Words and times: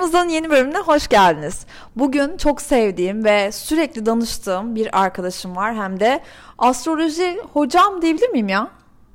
Aramızdan 0.00 0.28
yeni 0.28 0.50
bölümüne 0.50 0.78
hoş 0.78 1.08
geldiniz. 1.08 1.66
Bugün 1.96 2.36
çok 2.36 2.62
sevdiğim 2.62 3.24
ve 3.24 3.52
sürekli 3.52 4.06
danıştığım 4.06 4.74
bir 4.74 5.00
arkadaşım 5.00 5.56
var. 5.56 5.74
Hem 5.74 6.00
de 6.00 6.20
astroloji 6.58 7.40
hocam 7.52 8.02
diyebilir 8.02 8.28
miyim 8.28 8.48
ya? 8.48 8.70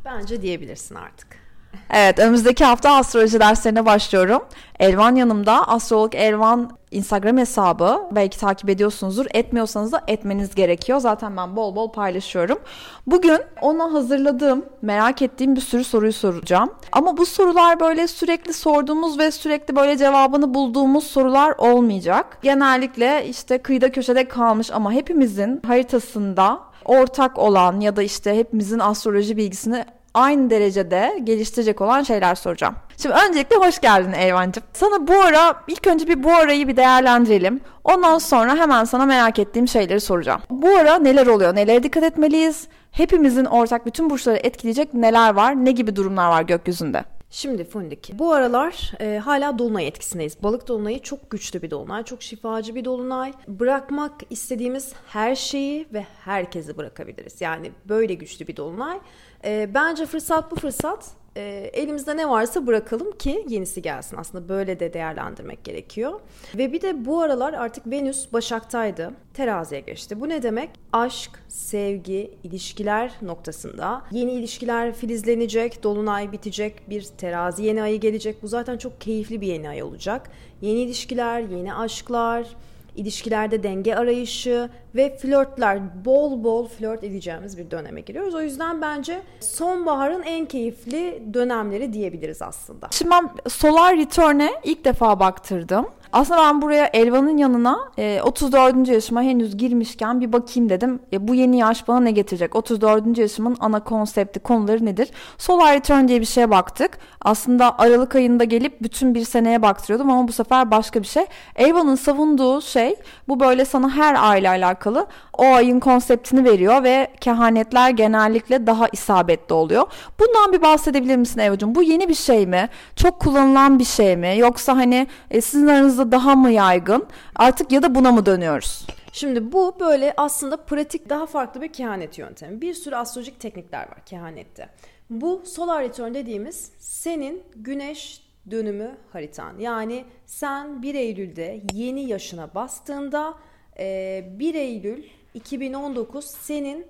Bence 0.05 0.41
diyebilirsin 0.41 0.95
artık. 0.95 1.44
Evet 1.89 2.19
önümüzdeki 2.19 2.65
hafta 2.65 2.95
astroloji 2.95 3.39
derslerine 3.39 3.85
başlıyorum. 3.85 4.41
Elvan 4.79 5.15
yanımda. 5.15 5.67
Astrolog 5.67 6.15
Elvan 6.15 6.71
Instagram 6.91 7.37
hesabı. 7.37 8.01
Belki 8.11 8.39
takip 8.39 8.69
ediyorsunuzdur. 8.69 9.25
Etmiyorsanız 9.33 9.91
da 9.91 10.01
etmeniz 10.07 10.55
gerekiyor. 10.55 10.99
Zaten 10.99 11.37
ben 11.37 11.55
bol 11.55 11.75
bol 11.75 11.91
paylaşıyorum. 11.91 12.59
Bugün 13.07 13.39
ona 13.61 13.93
hazırladığım, 13.93 14.65
merak 14.81 15.21
ettiğim 15.21 15.55
bir 15.55 15.61
sürü 15.61 15.83
soruyu 15.83 16.13
soracağım. 16.13 16.69
Ama 16.91 17.17
bu 17.17 17.25
sorular 17.25 17.79
böyle 17.79 18.07
sürekli 18.07 18.53
sorduğumuz 18.53 19.19
ve 19.19 19.31
sürekli 19.31 19.75
böyle 19.75 19.97
cevabını 19.97 20.53
bulduğumuz 20.53 21.03
sorular 21.03 21.55
olmayacak. 21.57 22.37
Genellikle 22.41 23.25
işte 23.27 23.57
kıyıda 23.57 23.91
köşede 23.91 24.27
kalmış 24.27 24.71
ama 24.71 24.91
hepimizin 24.91 25.61
haritasında 25.67 26.59
ortak 26.85 27.37
olan 27.37 27.79
ya 27.79 27.95
da 27.95 28.03
işte 28.03 28.37
hepimizin 28.37 28.79
astroloji 28.79 29.37
bilgisini 29.37 29.85
aynı 30.15 30.49
derecede 30.49 31.19
geliştirecek 31.23 31.81
olan 31.81 32.03
şeyler 32.03 32.35
soracağım. 32.35 32.75
Şimdi 32.97 33.15
öncelikle 33.15 33.55
hoş 33.55 33.79
geldin 33.79 34.11
Elvancığım. 34.11 34.63
Sana 34.73 35.07
bu 35.07 35.21
ara 35.21 35.55
ilk 35.67 35.87
önce 35.87 36.07
bir 36.07 36.23
bu 36.23 36.33
arayı 36.33 36.67
bir 36.67 36.77
değerlendirelim. 36.77 37.61
Ondan 37.83 38.17
sonra 38.17 38.55
hemen 38.55 38.83
sana 38.83 39.05
merak 39.05 39.39
ettiğim 39.39 39.67
şeyleri 39.67 39.99
soracağım. 39.99 40.41
Bu 40.49 40.69
ara 40.69 40.95
neler 40.99 41.27
oluyor? 41.27 41.55
Nelere 41.55 41.83
dikkat 41.83 42.03
etmeliyiz? 42.03 42.67
Hepimizin 42.91 43.45
ortak 43.45 43.85
bütün 43.85 44.09
burçları 44.09 44.37
etkileyecek 44.37 44.93
neler 44.93 45.33
var? 45.33 45.65
Ne 45.65 45.71
gibi 45.71 45.95
durumlar 45.95 46.29
var 46.29 46.41
gökyüzünde? 46.41 47.03
Şimdi 47.29 47.63
Fundik, 47.63 48.11
bu 48.13 48.33
aralar 48.33 48.91
e, 48.99 49.17
hala 49.17 49.59
dolunay 49.59 49.87
etkisindeyiz. 49.87 50.43
Balık 50.43 50.67
dolunayı 50.67 51.01
çok 51.01 51.29
güçlü 51.31 51.61
bir 51.61 51.71
dolunay, 51.71 52.03
çok 52.03 52.23
şifacı 52.23 52.75
bir 52.75 52.85
dolunay. 52.85 53.33
Bırakmak 53.47 54.11
istediğimiz 54.29 54.93
her 55.07 55.35
şeyi 55.35 55.87
ve 55.93 56.05
herkesi 56.25 56.77
bırakabiliriz. 56.77 57.41
Yani 57.41 57.71
böyle 57.85 58.13
güçlü 58.13 58.47
bir 58.47 58.57
dolunay. 58.57 58.99
E, 59.45 59.69
bence 59.73 60.05
fırsat 60.05 60.51
bu 60.51 60.55
fırsat. 60.55 61.11
E, 61.37 61.41
elimizde 61.73 62.17
ne 62.17 62.29
varsa 62.29 62.67
bırakalım 62.67 63.11
ki 63.11 63.45
yenisi 63.49 63.81
gelsin. 63.81 64.17
Aslında 64.17 64.49
böyle 64.49 64.79
de 64.79 64.93
değerlendirmek 64.93 65.63
gerekiyor. 65.63 66.19
Ve 66.57 66.73
bir 66.73 66.81
de 66.81 67.05
bu 67.05 67.21
aralar 67.21 67.53
artık 67.53 67.87
Venüs 67.91 68.33
Başak'taydı. 68.33 69.11
Teraziye 69.33 69.81
geçti. 69.81 70.21
Bu 70.21 70.29
ne 70.29 70.43
demek? 70.43 70.69
Aşk, 70.93 71.31
sevgi, 71.47 72.37
ilişkiler 72.43 73.11
noktasında 73.21 74.01
yeni 74.11 74.31
ilişkiler 74.31 74.93
filizlenecek, 74.93 75.83
dolunay 75.83 76.31
bitecek, 76.31 76.89
bir 76.89 77.03
terazi 77.03 77.63
yeni 77.63 77.83
ayı 77.83 77.99
gelecek. 77.99 78.43
Bu 78.43 78.47
zaten 78.47 78.77
çok 78.77 79.01
keyifli 79.01 79.41
bir 79.41 79.47
yeni 79.47 79.69
ay 79.69 79.83
olacak. 79.83 80.29
Yeni 80.61 80.79
ilişkiler, 80.79 81.39
yeni 81.39 81.75
aşklar, 81.75 82.47
ilişkilerde 82.95 83.63
denge 83.63 83.95
arayışı 83.95 84.69
ve 84.95 85.17
flörtler 85.17 86.05
bol 86.05 86.43
bol 86.43 86.67
flört 86.67 87.03
edeceğimiz 87.03 87.57
bir 87.57 87.71
döneme 87.71 88.01
giriyoruz. 88.01 88.35
O 88.35 88.41
yüzden 88.41 88.81
bence 88.81 89.21
sonbaharın 89.39 90.21
en 90.21 90.45
keyifli 90.45 91.23
dönemleri 91.33 91.93
diyebiliriz 91.93 92.41
aslında. 92.41 92.87
Şimdi 92.91 93.11
ben 93.11 93.29
Solar 93.49 93.97
Return'e 93.97 94.51
ilk 94.63 94.85
defa 94.85 95.19
baktırdım. 95.19 95.87
Aslında 96.15 96.41
ben 96.41 96.61
buraya 96.61 96.89
Elvan'ın 96.93 97.37
yanına 97.37 97.79
e, 97.97 98.21
34. 98.23 98.87
yaşıma 98.87 99.21
henüz 99.21 99.57
girmişken 99.57 100.21
bir 100.21 100.33
bakayım 100.33 100.69
dedim. 100.69 100.99
E, 101.13 101.27
bu 101.27 101.35
yeni 101.35 101.57
yaş 101.57 101.87
bana 101.87 101.99
ne 101.99 102.11
getirecek? 102.11 102.55
34. 102.55 103.17
yaşımın 103.17 103.57
ana 103.59 103.83
konsepti, 103.83 104.39
konuları 104.39 104.85
nedir? 104.85 105.09
Solar 105.37 105.75
Return 105.75 106.07
diye 106.07 106.21
bir 106.21 106.25
şeye 106.25 106.51
baktık. 106.51 106.97
Aslında 107.21 107.79
Aralık 107.79 108.15
ayında 108.15 108.43
gelip 108.43 108.81
bütün 108.81 109.15
bir 109.15 109.25
seneye 109.25 109.61
baktırıyordum 109.61 110.11
ama 110.11 110.27
bu 110.27 110.31
sefer 110.31 110.71
başka 110.71 111.01
bir 111.01 111.07
şey. 111.07 111.25
Elvan'ın 111.55 111.95
savunduğu 111.95 112.61
şey 112.61 112.95
bu 113.27 113.39
böyle 113.39 113.65
sana 113.65 113.89
her 113.89 114.29
ayla 114.29 114.51
alakalı 114.51 115.07
o 115.37 115.45
ayın 115.45 115.79
konseptini 115.79 116.45
veriyor 116.45 116.83
ve 116.83 117.07
kehanetler 117.21 117.89
genellikle 117.89 118.67
daha 118.67 118.87
isabetli 118.91 119.53
oluyor. 119.53 119.83
Bundan 120.19 120.53
bir 120.53 120.61
bahsedebilir 120.61 121.17
misin 121.17 121.39
Evacığım? 121.39 121.75
Bu 121.75 121.83
yeni 121.83 122.09
bir 122.09 122.15
şey 122.15 122.47
mi? 122.47 122.69
Çok 122.95 123.19
kullanılan 123.19 123.79
bir 123.79 123.85
şey 123.85 124.17
mi? 124.17 124.35
Yoksa 124.37 124.77
hani 124.77 125.07
e, 125.31 125.41
sizin 125.41 125.67
aranızda 125.67 126.04
daha 126.11 126.35
mı 126.35 126.51
yaygın? 126.51 127.05
Artık 127.35 127.71
ya 127.71 127.83
da 127.83 127.95
buna 127.95 128.11
mı 128.11 128.25
dönüyoruz? 128.25 128.87
Şimdi 129.11 129.51
bu 129.51 129.75
böyle 129.79 130.13
aslında 130.17 130.57
pratik 130.57 131.09
daha 131.09 131.25
farklı 131.25 131.61
bir 131.61 131.73
kehanet 131.73 132.17
yöntemi. 132.17 132.61
Bir 132.61 132.73
sürü 132.73 132.95
astrolojik 132.95 133.39
teknikler 133.39 133.81
var 133.81 134.05
kehanette. 134.05 134.69
Bu 135.09 135.41
solar 135.45 135.83
return 135.83 136.13
dediğimiz 136.13 136.71
senin 136.79 137.43
güneş 137.55 138.21
dönümü 138.51 138.97
haritan. 139.13 139.59
Yani 139.59 140.05
sen 140.25 140.81
1 140.81 140.95
Eylül'de 140.95 141.61
yeni 141.73 142.05
yaşına 142.05 142.55
bastığında 142.55 143.33
1 143.79 144.55
Eylül 144.55 145.03
2019 145.33 146.25
senin 146.25 146.87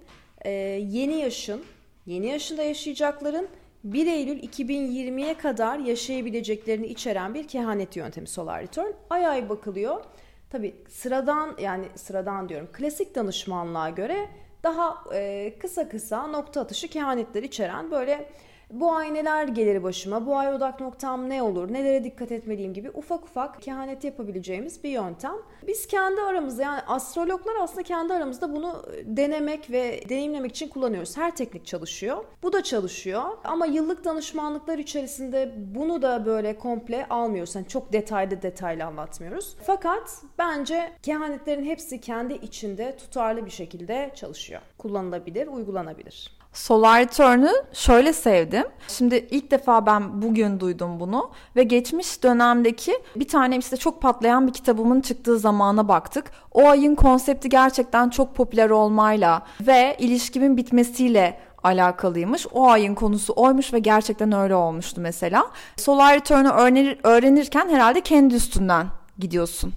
yeni 0.92 1.16
yaşın, 1.16 1.64
yeni 2.06 2.28
yaşında 2.28 2.64
yaşayacakların 2.64 3.47
1 3.85 4.07
Eylül 4.07 4.40
2020'ye 4.40 5.38
kadar 5.38 5.79
yaşayabileceklerini 5.79 6.88
içeren 6.88 7.34
bir 7.34 7.47
kehanet 7.47 7.96
yöntemi 7.96 8.28
Solar 8.28 8.62
Return. 8.62 8.91
Ay 9.09 9.28
ay 9.28 9.50
bakılıyor. 9.50 10.03
Tabi 10.50 10.75
sıradan 10.90 11.56
yani 11.59 11.85
sıradan 11.96 12.50
diyorum 12.50 12.69
klasik 12.73 13.16
danışmanlığa 13.16 13.90
göre 13.90 14.29
daha 14.63 15.03
e, 15.13 15.53
kısa 15.59 15.90
kısa 15.90 16.28
nokta 16.28 16.62
atışı 16.62 16.88
kehanetler 16.88 17.44
içeren 17.44 17.91
böyle 17.91 18.29
bu 18.72 18.94
ay 18.94 19.14
neler 19.14 19.48
gelir 19.48 19.84
başıma, 19.84 20.26
bu 20.26 20.38
ay 20.38 20.53
odak 20.53 20.80
noktam 20.80 21.30
ne 21.30 21.44
olur, 21.44 21.74
nelere 21.74 22.03
dikkat 22.03 22.31
etmeliyim 22.31 22.74
gibi 22.74 22.90
ufak 22.90 23.24
ufak 23.24 23.62
kehanet 23.62 24.03
yapabileceğimiz 24.03 24.84
bir 24.84 24.90
yöntem. 24.90 25.36
Biz 25.68 25.88
kendi 25.88 26.22
aramızda 26.22 26.64
yani 26.64 26.81
astrologlar 26.81 27.53
aslında 27.62 27.84
kendi 27.84 28.14
aramızda 28.14 28.56
bunu 28.56 28.84
denemek 29.03 29.72
ve 29.72 30.09
deneyimlemek 30.09 30.52
için 30.52 30.70
kullanıyoruz. 30.70 31.18
Her 31.18 31.36
teknik 31.36 31.66
çalışıyor. 31.66 32.24
Bu 32.44 32.53
da 32.53 32.64
çalışıyor 32.64 33.24
ama 33.44 33.66
yıllık 33.66 34.06
danışmanlıklar 34.06 34.78
içerisinde 34.78 35.53
bunu 35.58 36.02
da 36.02 36.26
böyle 36.26 36.58
komple 36.58 37.08
almıyoruz. 37.08 37.56
Yani 37.56 37.68
çok 37.68 37.94
detaylı 37.94 38.42
detaylı 38.42 38.86
anlatmıyoruz. 38.86 39.56
Fakat 39.66 40.22
bence 40.38 40.92
kehanetlerin 41.03 41.66
hepsi 41.66 42.02
kendi 42.02 42.34
içinde 42.34 42.97
tutarlı 42.97 43.46
bir 43.46 43.52
şekilde 43.52 44.12
çalışıyor. 44.16 44.62
Kullanılabilir, 44.78 45.47
uygulanabilir. 45.47 46.36
Solar 46.56 47.12
Turn'u 47.12 47.52
şöyle 47.74 48.14
sevdim. 48.14 48.64
Şimdi 48.88 49.28
ilk 49.32 49.52
defa 49.52 49.86
ben 49.86 50.22
bugün 50.22 50.60
duydum 50.60 51.00
bunu 51.00 51.32
ve 51.56 51.64
geçmiş 51.64 52.24
dönemdeki 52.24 52.94
bir 53.16 53.28
tane 53.28 53.58
işte 53.58 53.78
çok 53.78 54.02
patlayan 54.02 54.48
bir 54.48 54.54
kitabımın 54.54 55.02
çıktığı 55.02 55.40
zamana 55.40 55.88
baktık. 55.88 56.32
O 56.52 56.70
ayın 56.70 56.96
konsepti 56.96 57.50
gerçekten 57.50 58.10
çok 58.10 58.36
popüler 58.36 58.70
olmayla 58.70 59.42
ve 59.62 59.96
ilişkimin 60.00 60.58
bitmesiyle 60.58 61.40
alakalıymış. 61.64 62.48
O 62.54 62.70
ayın 62.70 62.96
konusu 62.96 63.34
oymuş 63.36 63.74
ve 63.74 63.80
gerçekten 63.80 64.32
öyle 64.32 64.56
olmuştu 64.56 65.02
mesela. 65.02 65.48
Solar 65.78 66.16
öğrenir, 66.64 67.00
öğrenirken 67.04 67.70
herhalde 67.70 68.02
kendi 68.02 68.36
üstünden 68.36 68.88
gidiyorsun. 69.20 69.74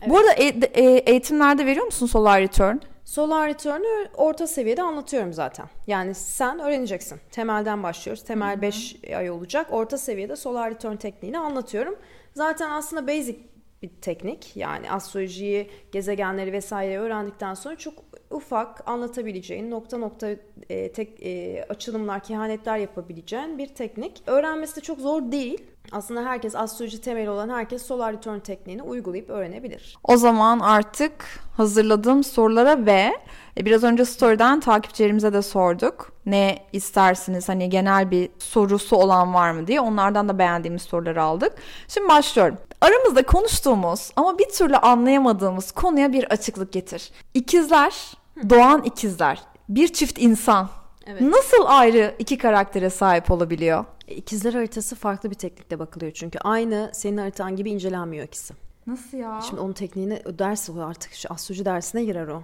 Evet. 0.00 0.10
Bu 0.10 0.18
arada 0.18 0.32
e, 0.32 0.44
e, 0.46 0.82
eğitimlerde 0.84 1.66
veriyor 1.66 1.86
musun 1.86 2.06
Solar 2.06 2.40
Return? 2.40 2.76
Solar 3.12 3.48
Return'ü 3.48 4.08
orta 4.16 4.46
seviyede 4.46 4.82
anlatıyorum 4.82 5.32
zaten. 5.32 5.66
Yani 5.86 6.14
sen 6.14 6.58
öğreneceksin. 6.58 7.20
Temelden 7.30 7.82
başlıyoruz. 7.82 8.24
Temel 8.24 8.62
5 8.62 8.96
ay 9.16 9.30
olacak. 9.30 9.66
Orta 9.70 9.98
seviyede 9.98 10.36
Solar 10.36 10.70
Return 10.70 10.96
tekniğini 10.96 11.38
anlatıyorum. 11.38 11.96
Zaten 12.34 12.70
aslında 12.70 13.06
basic 13.08 13.38
bir 13.82 13.88
teknik. 13.88 14.56
Yani 14.56 14.90
astrolojiyi, 14.90 15.70
gezegenleri 15.92 16.52
vesaire 16.52 16.98
öğrendikten 16.98 17.54
sonra 17.54 17.76
çok 17.76 17.94
ufak 18.30 18.88
anlatabileceğin 18.88 19.70
nokta 19.70 19.98
nokta 19.98 20.28
e, 20.70 20.92
tek 20.92 21.22
e, 21.22 21.64
açılımlar, 21.68 22.22
kehanetler 22.22 22.78
yapabileceğin 22.78 23.58
bir 23.58 23.66
teknik. 23.66 24.22
Öğrenmesi 24.26 24.76
de 24.76 24.80
çok 24.80 24.98
zor 24.98 25.32
değil. 25.32 25.64
Aslında 25.92 26.24
herkes 26.24 26.56
astroloji 26.56 27.00
temeli 27.00 27.30
olan 27.30 27.48
herkes 27.48 27.82
solar 27.82 28.12
return 28.12 28.38
tekniğini 28.38 28.82
uygulayıp 28.82 29.30
öğrenebilir. 29.30 29.96
O 30.04 30.16
zaman 30.16 30.58
artık 30.60 31.12
hazırladığım 31.56 32.24
sorulara 32.24 32.86
ve 32.86 33.12
e, 33.58 33.64
biraz 33.64 33.84
önce 33.84 34.04
story'den 34.04 34.60
takipçilerimize 34.60 35.32
de 35.32 35.42
sorduk. 35.42 36.12
Ne 36.26 36.58
istersiniz 36.72 37.48
hani 37.48 37.68
genel 37.68 38.10
bir 38.10 38.30
sorusu 38.38 38.96
olan 38.96 39.34
var 39.34 39.50
mı 39.50 39.66
diye 39.66 39.80
onlardan 39.80 40.28
da 40.28 40.38
beğendiğimiz 40.38 40.82
soruları 40.82 41.22
aldık. 41.22 41.52
Şimdi 41.88 42.08
başlıyorum. 42.08 42.58
Aramızda 42.82 43.26
konuştuğumuz 43.26 44.10
ama 44.16 44.38
bir 44.38 44.48
türlü 44.48 44.76
anlayamadığımız 44.76 45.72
konuya 45.72 46.12
bir 46.12 46.24
açıklık 46.24 46.72
getir. 46.72 47.10
İkizler, 47.34 48.12
doğan 48.50 48.82
ikizler, 48.82 49.42
bir 49.68 49.88
çift 49.88 50.18
insan 50.18 50.68
Evet. 51.06 51.20
Nasıl 51.20 51.64
ayrı 51.66 52.14
iki 52.18 52.38
karaktere 52.38 52.90
sahip 52.90 53.30
olabiliyor? 53.30 53.84
E, 54.08 54.14
ikizler 54.14 54.54
haritası 54.54 54.96
farklı 54.96 55.30
bir 55.30 55.34
teknikle 55.34 55.78
bakılıyor 55.78 56.12
çünkü 56.12 56.38
aynı 56.38 56.90
senin 56.94 57.16
haritan 57.16 57.56
gibi 57.56 57.70
incelenmiyor 57.70 58.26
ikisi. 58.26 58.54
Nasıl 58.86 59.18
ya? 59.18 59.40
Şimdi 59.48 59.60
onun 59.60 59.72
tekniğini 59.72 60.22
ders 60.38 60.70
o 60.70 60.80
artık 60.80 61.12
şu 61.12 61.32
astroloji 61.32 61.64
dersine 61.64 62.04
girer 62.04 62.28
o. 62.28 62.42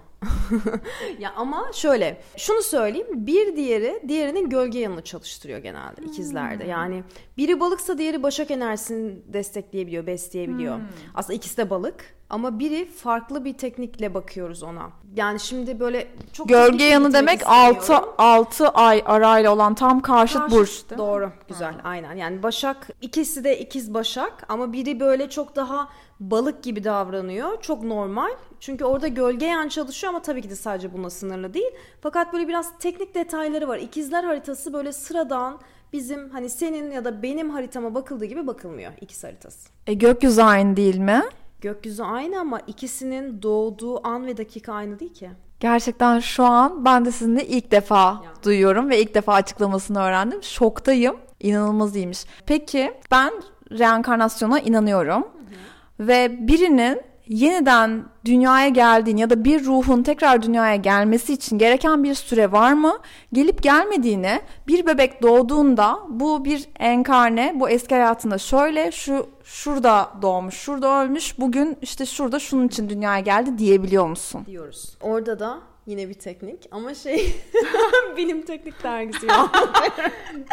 ya 1.19 1.33
ama 1.37 1.65
şöyle 1.73 2.21
şunu 2.37 2.63
söyleyeyim 2.63 3.27
bir 3.27 3.57
diğeri 3.57 4.03
diğerinin 4.09 4.51
gölge 4.51 4.79
yanını 4.79 5.05
çalıştırıyor 5.05 5.59
genelde 5.59 6.03
ikizlerde. 6.03 6.65
Hmm. 6.65 6.71
Yani 6.71 7.05
biri 7.37 7.61
balıksa 7.61 7.99
diğeri 7.99 8.23
başak 8.23 8.51
enerjisini 8.51 9.33
destekleyebiliyor, 9.33 10.07
besleyebiliyor. 10.07 10.77
Hmm. 10.77 10.85
Aslında 11.15 11.35
ikisi 11.35 11.57
de 11.57 11.71
balık 11.71 12.19
ama 12.31 12.59
biri 12.59 12.87
farklı 12.87 13.45
bir 13.45 13.59
teknikle 13.59 14.15
bakıyoruz 14.15 14.63
ona. 14.63 14.91
Yani 15.15 15.41
şimdi 15.41 15.81
böyle 15.81 16.09
çok 16.33 16.49
gölge 16.49 16.85
yanı 16.85 17.13
demek 17.13 17.41
6 17.47 17.95
6 18.19 18.69
ay 18.69 19.03
arayla 19.07 19.53
olan 19.53 19.75
tam 19.75 20.01
karşıt, 20.01 20.39
karşıt 20.39 20.59
burç. 20.59 20.99
Doğru. 20.99 21.33
Güzel. 21.49 21.73
Ha. 21.73 21.81
Aynen. 21.85 22.15
Yani 22.15 22.43
Başak 22.43 22.89
ikisi 23.01 23.45
de 23.45 23.59
ikiz 23.59 23.95
Başak 23.95 24.45
ama 24.49 24.73
biri 24.73 25.01
böyle 25.01 25.31
çok 25.31 25.57
daha 25.57 25.89
balık 26.21 26.63
gibi 26.63 26.85
davranıyor. 26.85 27.61
Çok 27.63 27.83
normal. 27.83 28.31
Çünkü 28.61 28.85
orada 28.85 29.09
gölge 29.09 29.47
yan 29.47 29.69
çalışıyor 29.69 30.13
ama 30.13 30.23
tabii 30.23 30.43
ki 30.43 30.51
de 30.51 30.57
sadece 30.57 30.93
buna 30.93 31.11
sınırlı 31.11 31.55
değil. 31.55 31.71
Fakat 32.01 32.33
böyle 32.33 32.49
biraz 32.49 32.79
teknik 32.79 33.15
detayları 33.15 33.69
var. 33.69 33.79
İkizler 33.79 34.25
haritası 34.25 34.73
böyle 34.73 34.93
sıradan 34.93 35.61
bizim 35.93 36.31
hani 36.31 36.51
senin 36.51 36.91
ya 36.91 37.05
da 37.05 37.23
benim 37.23 37.51
haritama 37.51 37.95
bakıldığı 37.95 38.25
gibi 38.25 38.47
bakılmıyor 38.47 38.93
ikiz 39.01 39.25
haritası. 39.25 39.69
E 39.87 39.95
gökyüzü 39.95 40.43
aynı 40.43 40.77
değil 40.77 40.99
mi? 40.99 41.23
Gökyüzü 41.61 42.03
aynı 42.03 42.41
ama 42.41 42.61
ikisinin 42.61 43.43
doğduğu 43.43 44.07
an 44.07 44.27
ve 44.27 44.37
dakika 44.37 44.73
aynı 44.73 44.99
değil 44.99 45.15
ki. 45.15 45.31
Gerçekten 45.61 46.19
şu 46.19 46.45
an 46.45 46.85
ben 46.85 47.05
de 47.05 47.13
sizinle 47.13 47.47
ilk 47.47 47.71
defa 47.71 48.05
ya. 48.05 48.23
duyuyorum 48.45 48.91
ve 48.91 49.01
ilk 49.01 49.15
defa 49.15 49.33
açıklamasını 49.35 50.01
öğrendim. 50.01 50.43
Şoktayım. 50.43 51.17
İnanılmaz 51.41 51.97
iyiymiş. 51.97 52.25
Peki 52.47 52.95
ben 53.11 53.33
reenkarnasyona 53.71 54.61
inanıyorum. 54.61 55.23
Hı 55.23 55.27
hı. 55.27 55.59
Ve 56.01 56.49
birinin 56.49 57.01
yeniden 57.29 58.05
dünyaya 58.25 58.69
geldiğini 58.69 59.21
ya 59.21 59.31
da 59.31 59.45
bir 59.45 59.65
ruhun 59.65 60.03
tekrar 60.03 60.43
dünyaya 60.43 60.77
gelmesi 60.77 61.33
için 61.33 61.59
gereken 61.59 62.05
bir 62.05 62.15
süre 62.15 62.53
var 62.53 62.73
mı? 62.73 62.99
Gelip 63.33 63.63
gelmediğini 63.63 64.41
bir 64.67 64.87
bebek 64.87 65.23
doğduğunda 65.23 65.99
bu 66.09 66.45
bir 66.45 66.69
enkarne, 66.79 67.53
bu 67.55 67.69
eski 67.69 67.95
hayatında 67.95 68.39
şöyle, 68.39 68.93
şu 68.93 69.27
şurada 69.45 70.11
doğmuş, 70.23 70.55
şurada 70.55 71.03
ölmüş, 71.03 71.39
bugün 71.39 71.77
işte 71.83 72.07
şurada 72.07 72.39
şunun 72.39 72.69
için 72.69 72.89
dünyaya 72.89 73.21
geldi 73.21 73.59
diyebiliyor 73.59 74.07
musun? 74.07 74.43
Diyoruz. 74.47 74.97
Orada 75.01 75.39
da 75.39 75.59
yine 75.87 76.09
bir 76.09 76.15
teknik 76.15 76.69
ama 76.71 76.95
şey 76.95 77.35
bilim 78.17 78.43
teknik 78.43 78.83
dergisi 78.83 79.27
ya. 79.27 79.37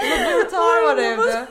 Laboratuvar 0.03 0.83
var 0.83 0.97
evde. 0.97 1.45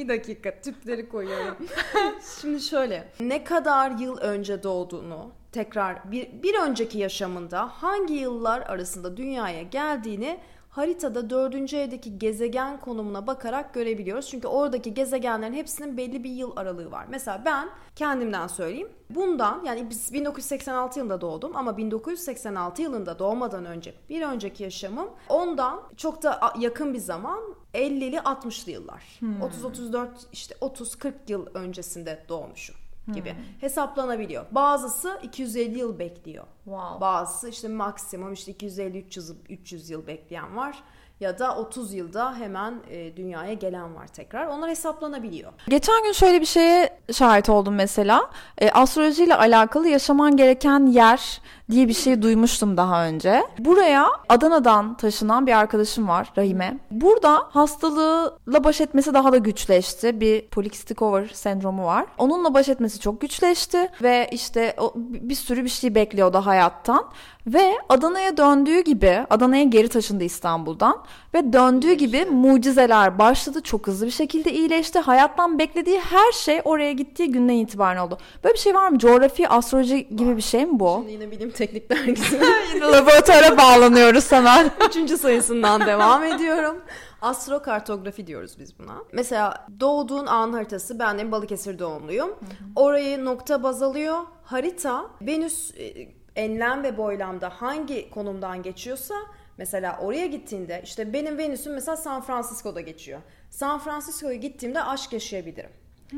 Bir 0.00 0.08
dakika 0.08 0.60
tüpleri 0.60 1.08
koyuyorum. 1.08 1.56
Şimdi 2.40 2.60
şöyle 2.60 3.08
ne 3.20 3.44
kadar 3.44 3.90
yıl 3.90 4.18
önce 4.18 4.62
doğduğunu 4.62 5.32
tekrar 5.52 6.12
bir, 6.12 6.42
bir 6.42 6.54
önceki 6.54 6.98
yaşamında 6.98 7.66
hangi 7.66 8.14
yıllar 8.14 8.60
arasında 8.60 9.16
dünyaya 9.16 9.62
geldiğini 9.62 10.40
haritada 10.70 11.30
dördüncü 11.30 11.76
evdeki 11.76 12.18
gezegen 12.18 12.80
konumuna 12.80 13.26
bakarak 13.26 13.74
görebiliyoruz. 13.74 14.28
Çünkü 14.28 14.48
oradaki 14.48 14.94
gezegenlerin 14.94 15.54
hepsinin 15.54 15.96
belli 15.96 16.24
bir 16.24 16.30
yıl 16.30 16.56
aralığı 16.56 16.90
var. 16.90 17.06
Mesela 17.08 17.42
ben 17.44 17.68
kendimden 17.96 18.46
söyleyeyim. 18.46 18.88
Bundan 19.10 19.64
yani 19.64 19.90
biz 19.90 20.12
1986 20.12 20.98
yılında 20.98 21.20
doğdum 21.20 21.56
ama 21.56 21.76
1986 21.76 22.82
yılında 22.82 23.18
doğmadan 23.18 23.64
önce 23.64 23.94
bir 24.08 24.22
önceki 24.22 24.62
yaşamım 24.62 25.08
ondan 25.28 25.82
çok 25.96 26.22
da 26.22 26.52
yakın 26.58 26.94
bir 26.94 26.98
zaman 26.98 27.40
50'li 27.74 28.16
60'lı 28.16 28.72
yıllar. 28.72 29.02
Hmm. 29.18 29.40
30-34 29.40 30.08
işte 30.32 30.54
30-40 30.54 31.12
yıl 31.28 31.46
öncesinde 31.54 32.24
doğmuşum 32.28 32.79
gibi 33.12 33.32
hmm. 33.32 33.38
hesaplanabiliyor. 33.60 34.46
Bazısı 34.50 35.20
250 35.22 35.78
yıl 35.78 35.98
bekliyor. 35.98 36.44
Wow. 36.64 37.00
Bazısı 37.00 37.48
işte 37.48 37.68
maksimum 37.68 38.32
işte 38.32 38.52
250-300 38.52 39.34
300 39.48 39.90
yıl 39.90 40.06
bekleyen 40.06 40.56
var 40.56 40.82
ya 41.20 41.38
da 41.38 41.56
30 41.56 41.94
yılda 41.94 42.34
hemen 42.34 42.74
e, 42.90 43.16
dünyaya 43.16 43.54
gelen 43.54 43.94
var 43.94 44.06
tekrar. 44.06 44.46
Onlar 44.46 44.70
hesaplanabiliyor. 44.70 45.52
Geçen 45.68 46.04
gün 46.04 46.12
şöyle 46.12 46.40
bir 46.40 46.46
şeye 46.46 47.00
şahit 47.12 47.48
oldum 47.48 47.74
mesela. 47.74 48.30
E, 48.58 48.70
astrolojiyle 48.70 49.34
alakalı 49.34 49.88
yaşaman 49.88 50.36
gereken 50.36 50.86
yer 50.86 51.40
diye 51.70 51.88
bir 51.88 51.94
şey 51.94 52.22
duymuştum 52.22 52.76
daha 52.76 53.06
önce. 53.06 53.42
Buraya 53.58 54.06
Adana'dan 54.28 54.96
taşınan 54.96 55.46
bir 55.46 55.52
arkadaşım 55.52 56.08
var 56.08 56.32
Rahime. 56.38 56.78
Burada 56.90 57.42
hastalığıyla 57.50 58.64
baş 58.64 58.80
etmesi 58.80 59.14
daha 59.14 59.32
da 59.32 59.36
güçleşti. 59.36 60.20
Bir 60.20 60.48
polikistik 60.48 61.02
over 61.02 61.26
sendromu 61.32 61.84
var. 61.84 62.06
Onunla 62.18 62.54
baş 62.54 62.68
etmesi 62.68 63.00
çok 63.00 63.20
güçleşti 63.20 63.90
ve 64.02 64.28
işte 64.32 64.76
bir 65.04 65.34
sürü 65.34 65.64
bir 65.64 65.68
şey 65.68 65.94
bekliyordu 65.94 66.38
hayattan. 66.38 67.10
Ve 67.46 67.78
Adana'ya 67.88 68.36
döndüğü 68.36 68.80
gibi, 68.80 69.26
Adana'ya 69.30 69.64
geri 69.64 69.88
taşındı 69.88 70.24
İstanbul'dan 70.24 71.04
ve 71.34 71.52
döndüğü 71.52 71.92
gibi 71.92 72.24
mucizeler 72.24 73.18
başladı. 73.18 73.60
Çok 73.60 73.86
hızlı 73.86 74.06
bir 74.06 74.10
şekilde 74.10 74.52
iyileşti. 74.52 74.98
Hayattan 74.98 75.58
beklediği 75.58 76.00
her 76.00 76.32
şey 76.32 76.60
oraya 76.64 76.92
gittiği 76.92 77.30
günden 77.30 77.54
itibaren 77.54 78.00
oldu. 78.00 78.18
Böyle 78.44 78.54
bir 78.54 78.58
şey 78.60 78.74
var 78.74 78.88
mı? 78.88 78.98
Coğrafi, 78.98 79.48
astroloji 79.48 80.08
gibi 80.16 80.36
bir 80.36 80.42
şey 80.42 80.66
mi 80.66 80.80
bu? 80.80 80.96
Şimdi 80.98 81.12
yine 81.12 81.30
bilim 81.30 81.50
teknik 81.50 81.90
dergisi. 81.90 82.40
Laboratuvara 82.80 83.56
bağlanıyoruz 83.58 84.24
sana. 84.24 84.64
Üçüncü 84.88 85.18
sayısından 85.18 85.86
devam 85.86 86.24
ediyorum. 86.24 86.76
Astrokartografi 87.22 88.26
diyoruz 88.26 88.58
biz 88.58 88.78
buna. 88.78 88.94
Mesela 89.12 89.66
doğduğun 89.80 90.26
an 90.26 90.52
haritası 90.52 90.98
ben 90.98 91.18
de 91.18 91.32
Balıkesir 91.32 91.78
doğumluyum. 91.78 92.30
Orayı 92.76 93.24
nokta 93.24 93.62
baz 93.62 93.82
alıyor. 93.82 94.18
Harita 94.42 95.06
Venüs 95.22 95.74
e, 95.78 96.08
enlem 96.36 96.82
ve 96.82 96.96
boylamda 96.96 97.48
hangi 97.48 98.10
konumdan 98.10 98.62
geçiyorsa 98.62 99.14
mesela 99.58 99.98
oraya 100.02 100.26
gittiğinde 100.26 100.80
işte 100.84 101.12
benim 101.12 101.38
Venüs'üm 101.38 101.74
mesela 101.74 101.96
San 101.96 102.22
Francisco'da 102.22 102.80
geçiyor. 102.80 103.20
San 103.50 103.78
Francisco'ya 103.78 104.34
gittiğimde 104.34 104.82
aşk 104.82 105.12
yaşayabilirim. 105.12 105.70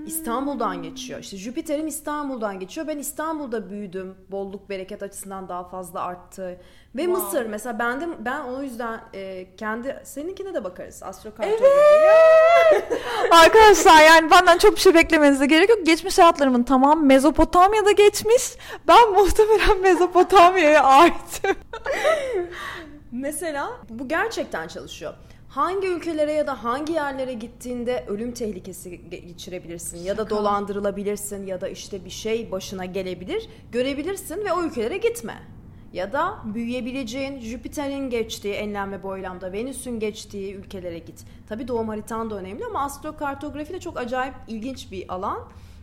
İstanbul'dan 0.07 0.83
geçiyor. 0.83 1.21
İşte 1.21 1.37
Jüpiter'im 1.37 1.87
İstanbul'dan 1.87 2.61
geçiyor. 2.61 2.87
Ben 2.87 2.99
İstanbul'da 2.99 3.71
büyüdüm. 3.71 4.15
Bolluk 4.31 4.69
bereket 4.71 5.03
açısından 5.03 5.49
daha 5.49 5.65
fazla 5.69 6.01
arttı. 6.01 6.61
Ve 6.95 7.03
wow. 7.03 7.25
Mısır 7.25 7.47
mesela 7.47 7.79
ben 7.79 8.01
de 8.01 8.09
ben 8.19 8.41
o 8.41 8.63
yüzden 8.63 9.01
e, 9.15 9.47
kendi 9.57 10.01
seninkine 10.05 10.55
de 10.55 10.65
bakarız. 10.65 11.03
Astrokartografi. 11.03 11.65
Evet. 12.73 12.85
Arkadaşlar 13.31 14.03
yani 14.03 14.31
benden 14.31 14.59
çok 14.59 14.77
bir 14.77 14.81
şey 14.81 14.95
beklemenize 14.95 15.47
gerek 15.47 15.69
yok. 15.69 15.87
Geçmiş 15.87 16.19
hayatlarımın 16.19 16.63
tamam 16.63 17.07
Mezopotamya'da 17.07 17.91
geçmiş. 17.91 18.43
Ben 18.89 19.13
muhtemelen 19.13 19.81
Mezopotamya'ya 19.81 20.83
aitim. 20.85 21.57
mesela 23.13 23.71
bu 23.89 24.09
gerçekten 24.09 24.69
çalışıyor 24.69 25.15
hangi 25.55 25.89
ülkelere 25.89 26.33
ya 26.33 26.47
da 26.47 26.65
hangi 26.65 26.93
yerlere 26.93 27.33
gittiğinde 27.33 28.05
ölüm 28.09 28.33
tehlikesi 28.33 29.11
geçirebilirsin 29.11 29.97
Şaka. 29.97 30.09
ya 30.09 30.19
da 30.19 30.31
dolandırılabilirsin 30.31 31.47
ya 31.47 31.61
da 31.61 31.69
işte 31.69 32.05
bir 32.05 32.11
şey 32.11 32.53
başına 32.53 32.85
gelebilir 32.85 33.49
görebilirsin 33.73 34.45
ve 34.45 34.53
o 34.53 34.63
ülkelere 34.63 34.97
gitme. 34.97 35.43
Ya 35.93 36.13
da 36.13 36.39
büyüyebileceğin 36.45 37.41
Jüpiter'in 37.41 38.11
geçtiği 38.11 38.55
enlem 38.55 38.93
ve 38.93 39.03
boylamda 39.03 39.53
Venüs'ün 39.53 40.01
geçtiği 40.01 40.55
ülkelere 40.55 40.99
git. 40.99 41.25
Tabi 41.49 41.69
doğum 41.69 41.89
haritan 41.89 42.31
da 42.31 42.35
önemli 42.35 42.65
ama 42.65 42.83
astrokartografi 42.83 43.73
de 43.73 43.81
çok 43.81 43.99
acayip 43.99 44.35
ilginç 44.49 44.93
bir 44.93 45.15
alan. 45.15 45.39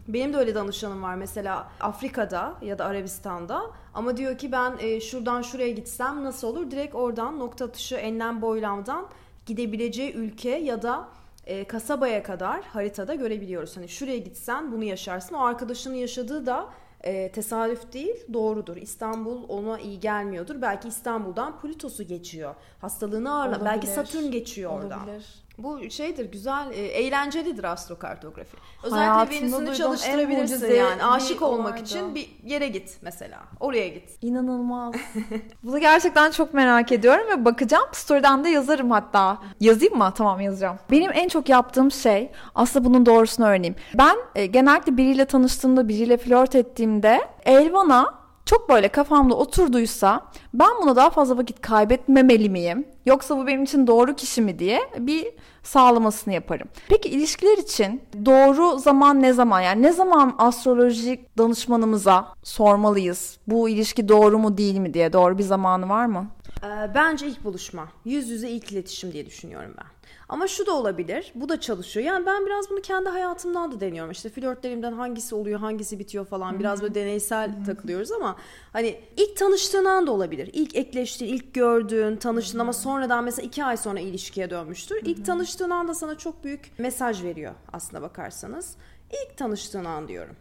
Benim 0.08 0.34
de 0.34 0.38
öyle 0.38 0.56
danışanım 0.56 1.04
var 1.04 1.16
mesela 1.16 1.72
Afrika'da 1.80 2.54
ya 2.62 2.80
da 2.80 2.86
Arabistan'da 2.86 3.62
ama 3.94 4.18
diyor 4.18 4.38
ki 4.38 4.52
ben 4.52 4.74
e, 4.80 5.02
şuradan 5.02 5.42
şuraya 5.42 5.72
gitsem 5.72 6.24
nasıl 6.24 6.48
olur? 6.48 6.72
Direkt 6.72 6.96
oradan 6.96 7.40
nokta 7.40 7.66
atışı 7.66 7.96
enlem 7.96 8.42
boylamdan 8.42 9.08
gidebileceği 9.50 10.14
ülke 10.14 10.50
ya 10.50 10.82
da 10.82 11.10
e, 11.46 11.64
kasabaya 11.64 12.24
kadar 12.24 12.64
haritada 12.64 13.16
görebiliyoruz. 13.16 13.78
Hani 13.78 13.90
şuraya 13.90 14.18
gitsen 14.18 14.72
bunu 14.72 14.84
yaşarsın. 14.84 15.36
O 15.36 15.40
arkadaşının 15.40 15.96
yaşadığı 15.96 16.46
da 16.46 16.70
e, 17.02 17.32
tesadüf 17.32 17.94
değil 17.94 18.34
doğrudur. 18.34 18.78
İstanbul 18.78 19.50
ona 19.50 19.80
iyi 19.80 20.00
gelmiyordur. 20.00 20.62
Belki 20.62 20.88
İstanbul'dan 20.88 21.62
Plütos'u 21.62 22.04
geçiyor. 22.04 22.56
Hastalığını 22.82 23.34
ağırla. 23.34 23.66
Belki 23.66 23.88
Satürn 23.88 24.32
geçiyor 24.32 24.72
oradan. 24.72 25.00
Olabilir. 25.00 25.49
Bu 25.64 25.90
şeydir 25.90 26.32
güzel, 26.32 26.72
e, 26.72 26.76
eğlencelidir 26.76 27.64
astrokartografi. 27.64 28.58
Özellikle 28.84 29.36
Venüs'ünü 29.36 29.76
çalıştırabilirsin 29.76 30.74
yani. 30.74 31.04
Aşık 31.04 31.42
olmak 31.42 31.68
olaydı. 31.68 31.84
için 31.84 32.16
bir 32.16 32.30
yere 32.44 32.68
git 32.68 32.98
mesela. 33.02 33.40
Oraya 33.60 33.88
git. 33.88 34.10
İnanılmaz. 34.22 34.96
Bunu 35.64 35.80
gerçekten 35.80 36.32
çok 36.32 36.54
merak 36.54 36.92
ediyorum 36.92 37.28
ve 37.32 37.46
bakacağım. 37.46 37.88
Story'den 37.92 38.44
de 38.44 38.50
yazarım 38.50 38.92
hatta. 38.92 39.38
Yazayım 39.60 39.98
mı? 39.98 40.14
Tamam 40.16 40.42
yazacağım. 40.42 40.80
Benim 40.92 41.12
en 41.14 41.28
çok 41.28 41.50
yaptığım 41.50 41.92
şey 41.92 42.32
aslında 42.56 42.86
bunun 42.86 43.06
doğrusunu 43.06 43.46
öğreneyim. 43.46 43.76
Ben 43.98 44.16
e, 44.36 44.46
genellikle 44.46 44.98
biriyle 44.98 45.26
tanıştığımda, 45.26 45.88
biriyle 45.88 46.18
flört 46.18 46.56
ettiğimde 46.56 47.28
Elvan'a 47.46 48.19
çok 48.50 48.70
böyle 48.70 48.88
kafamda 48.88 49.36
oturduysa 49.36 50.26
ben 50.54 50.70
buna 50.82 50.96
daha 50.96 51.10
fazla 51.10 51.38
vakit 51.38 51.62
kaybetmemeli 51.62 52.50
miyim? 52.50 52.86
Yoksa 53.06 53.38
bu 53.38 53.48
benim 53.48 53.64
için 53.64 53.88
doğru 53.88 54.16
kişi 54.16 54.42
mi 54.42 54.60
diye 54.60 54.80
bir 54.98 55.28
sağlamasını 55.64 56.34
yaparım. 56.34 56.68
Peki 56.88 57.10
ilişkiler 57.10 57.58
için 57.58 58.02
doğru 58.26 58.80
zaman 58.80 59.22
ne 59.22 59.34
zaman? 59.34 59.62
Yani 59.62 59.82
ne 59.82 59.92
zaman 59.92 60.36
astrolojik 60.38 61.38
danışmanımıza 61.38 62.28
sormalıyız? 62.44 63.38
Bu 63.48 63.70
ilişki 63.70 64.10
doğru 64.10 64.40
mu 64.40 64.58
değil 64.58 64.78
mi 64.78 64.94
diye 64.94 65.14
doğru 65.14 65.38
bir 65.38 65.44
zamanı 65.44 65.90
var 65.90 66.06
mı? 66.06 66.28
Ee, 66.64 66.94
bence 66.96 67.28
ilk 67.28 67.44
buluşma. 67.44 67.88
Yüz 68.06 68.30
yüze 68.30 68.50
ilk 68.50 68.72
iletişim 68.72 69.12
diye 69.14 69.26
düşünüyorum 69.26 69.74
ben. 69.78 69.88
Ama 70.30 70.48
şu 70.48 70.66
da 70.66 70.72
olabilir. 70.74 71.32
Bu 71.36 71.50
da 71.50 71.60
çalışıyor. 71.62 72.06
Yani 72.06 72.26
ben 72.26 72.46
biraz 72.46 72.70
bunu 72.70 72.82
kendi 72.82 73.10
hayatımdan 73.10 73.72
da 73.72 73.80
deniyorum. 73.80 74.12
İşte 74.12 74.30
flörtlerimden 74.30 74.94
hangisi 74.94 75.36
oluyor, 75.36 75.60
hangisi 75.60 76.00
bitiyor 76.00 76.26
falan. 76.26 76.60
Biraz 76.60 76.82
böyle 76.82 76.96
deneysel 76.96 77.66
takılıyoruz 77.66 78.12
ama 78.12 78.36
hani 78.74 79.00
ilk 79.18 79.38
tanıştığın 79.38 79.86
anda 79.86 80.12
olabilir. 80.12 80.50
İlk 80.54 80.76
ekleştiğin, 80.76 81.34
ilk 81.34 81.54
gördüğün, 81.54 82.16
tanıştığın 82.16 82.60
ama 82.60 82.74
sonradan 82.74 83.24
mesela 83.24 83.46
iki 83.46 83.64
ay 83.64 83.78
sonra 83.78 84.00
ilişkiye 84.00 84.50
dönmüştür. 84.50 85.02
İlk 85.06 85.26
tanıştığın 85.26 85.70
anda 85.70 85.94
sana 85.94 86.18
çok 86.18 86.44
büyük 86.44 86.80
mesaj 86.80 87.24
veriyor 87.24 87.54
aslına 87.74 88.02
bakarsanız. 88.02 88.76
İlk 89.12 89.38
tanıştığın 89.38 89.86
an 89.86 90.08
diyorum. 90.08 90.36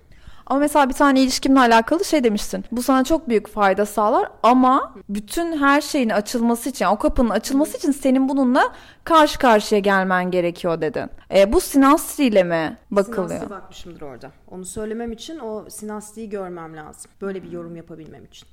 Ama 0.48 0.60
mesela 0.60 0.88
bir 0.88 0.94
tane 0.94 1.20
ilişkimle 1.20 1.60
alakalı 1.60 2.04
şey 2.04 2.24
demiştin. 2.24 2.64
Bu 2.72 2.82
sana 2.82 3.04
çok 3.04 3.28
büyük 3.28 3.48
fayda 3.48 3.86
sağlar 3.86 4.28
ama 4.42 4.94
bütün 5.08 5.58
her 5.58 5.80
şeyin 5.80 6.08
açılması 6.08 6.68
için, 6.68 6.84
o 6.84 6.98
kapının 6.98 7.30
açılması 7.30 7.76
için 7.76 7.92
senin 7.92 8.28
bununla 8.28 8.72
karşı 9.04 9.38
karşıya 9.38 9.80
gelmen 9.80 10.30
gerekiyor 10.30 10.80
dedin. 10.80 11.10
E, 11.34 11.52
bu 11.52 11.60
sinastri 11.60 12.24
ile 12.24 12.42
mi 12.42 12.76
bakılıyor? 12.90 13.28
Sinastri 13.28 13.50
bakmışımdır 13.50 14.00
orada. 14.00 14.30
Onu 14.50 14.64
söylemem 14.64 15.12
için 15.12 15.38
o 15.38 15.70
sinastriyi 15.70 16.28
görmem 16.28 16.76
lazım. 16.76 17.10
Böyle 17.20 17.42
bir 17.42 17.52
yorum 17.52 17.76
yapabilmem 17.76 18.24
için. 18.24 18.48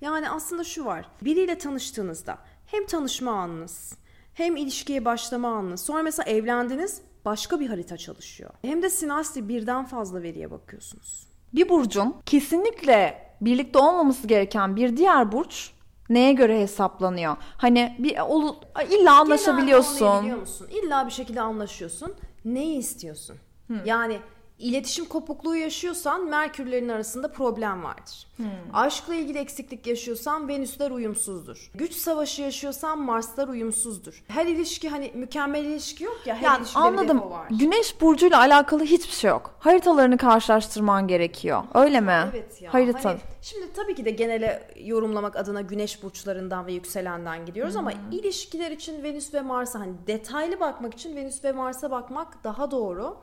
Yani 0.00 0.30
aslında 0.30 0.64
şu 0.64 0.84
var. 0.84 1.04
Biriyle 1.24 1.58
tanıştığınızda 1.58 2.38
hem 2.66 2.86
tanışma 2.86 3.32
anınız 3.32 3.92
hem 4.34 4.56
ilişkiye 4.56 5.04
başlama 5.04 5.48
anınız. 5.48 5.80
Sonra 5.80 6.02
mesela 6.02 6.30
evlendiniz 6.30 7.00
başka 7.28 7.60
bir 7.60 7.68
harita 7.68 7.96
çalışıyor. 7.96 8.50
Hem 8.62 8.82
de 8.82 8.90
sinastri 8.90 9.48
birden 9.48 9.84
fazla 9.84 10.22
veriye 10.22 10.50
bakıyorsunuz. 10.50 11.26
Bir 11.54 11.68
burcun 11.68 12.14
kesinlikle 12.26 13.28
birlikte 13.40 13.78
olmaması 13.78 14.26
gereken 14.26 14.76
bir 14.76 14.96
diğer 14.96 15.32
burç 15.32 15.70
neye 16.08 16.32
göre 16.32 16.60
hesaplanıyor? 16.60 17.36
Hani 17.56 17.96
bir 17.98 18.18
olu, 18.18 18.60
illa 18.90 19.20
anlaşabiliyorsun. 19.20 20.26
İlla 20.70 21.06
bir 21.06 21.10
şekilde 21.10 21.40
anlaşıyorsun. 21.40 22.14
Neyi 22.44 22.78
istiyorsun? 22.78 23.36
Yani 23.84 24.18
İletişim 24.58 25.04
kopukluğu 25.04 25.56
yaşıyorsan 25.56 26.28
Merkürlerin 26.28 26.88
arasında 26.88 27.32
problem 27.32 27.84
vardır. 27.84 28.26
Hmm. 28.36 28.46
Aşkla 28.72 29.14
ilgili 29.14 29.38
eksiklik 29.38 29.86
yaşıyorsan 29.86 30.48
Venüsler 30.48 30.90
uyumsuzdur. 30.90 31.70
Güç 31.74 31.92
savaşı 31.92 32.42
yaşıyorsan 32.42 32.98
Marslar 32.98 33.48
uyumsuzdur. 33.48 34.22
Her 34.28 34.46
ilişki 34.46 34.88
hani 34.88 35.10
mükemmel 35.14 35.64
ilişki 35.64 36.04
yok 36.04 36.20
ya. 36.26 36.36
Her 36.36 36.42
yani 36.42 36.66
anladım. 36.74 37.30
Var. 37.30 37.46
Güneş 37.50 38.00
burcuyla 38.00 38.38
alakalı 38.38 38.84
hiçbir 38.84 39.12
şey 39.12 39.28
yok. 39.30 39.54
Haritalarını 39.58 40.16
karşılaştırman 40.16 41.08
gerekiyor. 41.08 41.62
Öyle 41.74 42.00
mi? 42.00 42.24
Evet 42.32 42.62
ya. 42.62 42.74
Harita. 42.74 43.08
Hani, 43.08 43.18
şimdi 43.42 43.72
tabii 43.72 43.94
ki 43.94 44.04
de 44.04 44.10
genele 44.10 44.70
yorumlamak 44.84 45.36
adına 45.36 45.60
güneş 45.60 46.02
burçlarından 46.02 46.66
ve 46.66 46.72
yükselenden 46.72 47.46
gidiyoruz 47.46 47.74
hmm. 47.74 47.80
ama 47.80 47.92
ilişkiler 48.12 48.70
için 48.70 49.02
Venüs 49.02 49.34
ve 49.34 49.40
Mars'a 49.40 49.80
hani 49.80 49.92
detaylı 50.06 50.60
bakmak 50.60 50.94
için 50.94 51.16
Venüs 51.16 51.44
ve 51.44 51.52
Mars'a 51.52 51.90
bakmak 51.90 52.44
daha 52.44 52.70
doğru. 52.70 53.16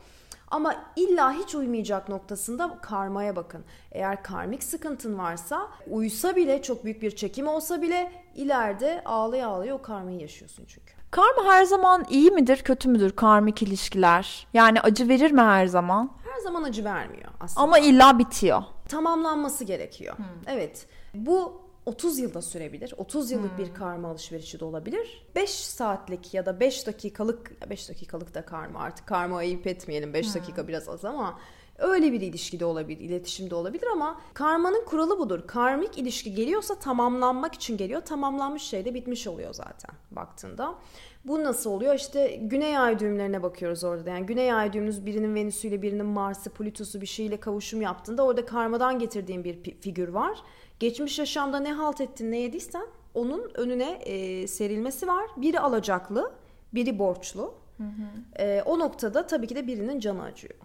Ama 0.48 0.75
illa 0.96 1.32
hiç 1.34 1.56
uymayacak 1.56 2.10
noktasında 2.10 2.78
karmaya 2.82 3.36
bakın. 3.36 3.64
Eğer 3.92 4.24
karmik 4.24 4.64
sıkıntın 4.64 5.18
varsa 5.18 5.68
uysa 5.90 6.36
bile 6.36 6.62
çok 6.62 6.84
büyük 6.86 7.02
bir 7.02 7.16
çekim 7.16 7.48
olsa 7.48 7.82
bile 7.82 8.12
ileride 8.36 9.02
ağlaya 9.06 9.48
ağlaya 9.48 9.75
o 9.75 9.82
karmayı 9.82 10.20
yaşıyorsun 10.20 10.66
çünkü. 10.68 10.94
Karma 11.12 11.46
her 11.46 11.64
zaman 11.64 12.06
iyi 12.10 12.32
midir, 12.32 12.58
kötü 12.58 12.90
müdür 12.90 13.12
karmik 13.12 13.62
ilişkiler? 13.62 14.48
Yani 14.54 14.82
acı 14.82 15.10
verir 15.10 15.32
mi 15.32 15.42
her 15.42 15.68
zaman? 15.68 16.12
Her 16.34 16.40
zaman 16.42 16.64
acı 16.64 16.84
vermiyor 16.84 17.32
aslında. 17.40 17.64
Ama 17.64 17.80
illa 17.80 18.20
bitiyor. 18.20 18.64
Tamamlanması 18.90 19.64
gerekiyor. 19.64 20.18
Hmm. 20.18 20.25
Evet. 20.48 20.88
Bu 21.14 21.62
30 21.86 22.20
yılda 22.20 22.42
sürebilir. 22.42 22.94
30 22.98 23.32
yıllık 23.32 23.51
hmm. 23.51 23.58
bir 23.58 23.74
karma 23.74 24.08
alışverişi 24.08 24.60
de 24.60 24.65
olabilir. 24.65 25.25
5 25.36 25.50
saatlik 25.50 26.34
ya 26.34 26.46
da 26.46 26.60
5 26.60 26.88
dakikalık 26.88 27.70
5 27.70 27.89
dakikalık 27.89 28.34
da 28.34 28.46
karma 28.46 28.80
artık 28.80 29.08
karma 29.08 29.38
ayıp 29.38 29.68
etmeyelim 29.68 30.13
5 30.13 30.25
hmm. 30.25 30.34
dakika 30.34 30.68
biraz 30.68 30.89
az 30.89 31.06
ama 31.06 31.39
öyle 31.77 32.13
bir 32.13 32.22
ilişki 32.22 32.60
de 32.60 32.65
olabilir, 32.65 33.00
iletişim 33.00 33.50
de 33.50 33.56
olabilir 33.56 33.88
ama 33.92 34.22
karmanın 34.34 34.86
kuralı 34.86 35.20
budur. 35.20 35.48
Karmik 35.48 35.98
ilişki 35.98 36.36
geliyorsa 36.36 36.80
tamamlanmak 36.80 37.54
için 37.54 37.77
geliyor. 37.77 38.01
Tamamlanmış 38.01 38.63
şey 38.63 38.86
de 38.86 38.94
bitmiş 38.94 39.27
oluyor 39.27 39.54
zaten 39.54 39.96
baktığında. 40.12 40.75
Bu 41.25 41.44
nasıl 41.44 41.70
oluyor? 41.72 41.96
İşte 41.96 42.39
güney 42.41 42.77
ay 42.77 43.00
düğümlerine 43.00 43.44
bakıyoruz 43.44 43.84
orada. 43.84 44.10
Yani 44.10 44.25
güney 44.25 44.53
ay 44.53 44.74
düğümünüz 44.74 45.05
birinin 45.05 45.36
Venüs'üyle 45.36 45.82
birinin 45.82 46.05
Mars'ı, 46.05 46.50
Plüto'su 46.50 47.01
bir 47.01 47.05
şeyle 47.05 47.39
kavuşum 47.39 47.82
yaptığında 47.82 48.25
orada 48.25 48.46
karmadan 48.46 49.00
getirdiğim 49.00 49.44
bir 49.44 49.82
figür 49.82 50.08
var. 50.08 50.38
Geçmiş 50.79 51.20
yaşamda 51.20 51.60
ne 51.60 51.74
halt 51.74 52.01
ettin, 52.01 52.32
ne 52.32 52.38
yediysen 52.38 52.86
onun 53.13 53.51
önüne 53.53 53.91
e, 53.91 54.48
serilmesi 54.48 55.08
var. 55.08 55.25
Biri 55.38 55.60
alacaklı, 55.60 56.32
biri 56.74 57.00
borçlu. 57.00 57.53
Hı 57.77 57.84
hı. 57.84 58.44
E, 58.44 58.62
o 58.62 58.79
noktada 58.79 59.27
tabii 59.27 59.48
ki 59.48 59.55
de 59.55 59.67
birinin 59.67 60.00
canı 60.00 60.24
acıyor. 60.24 60.55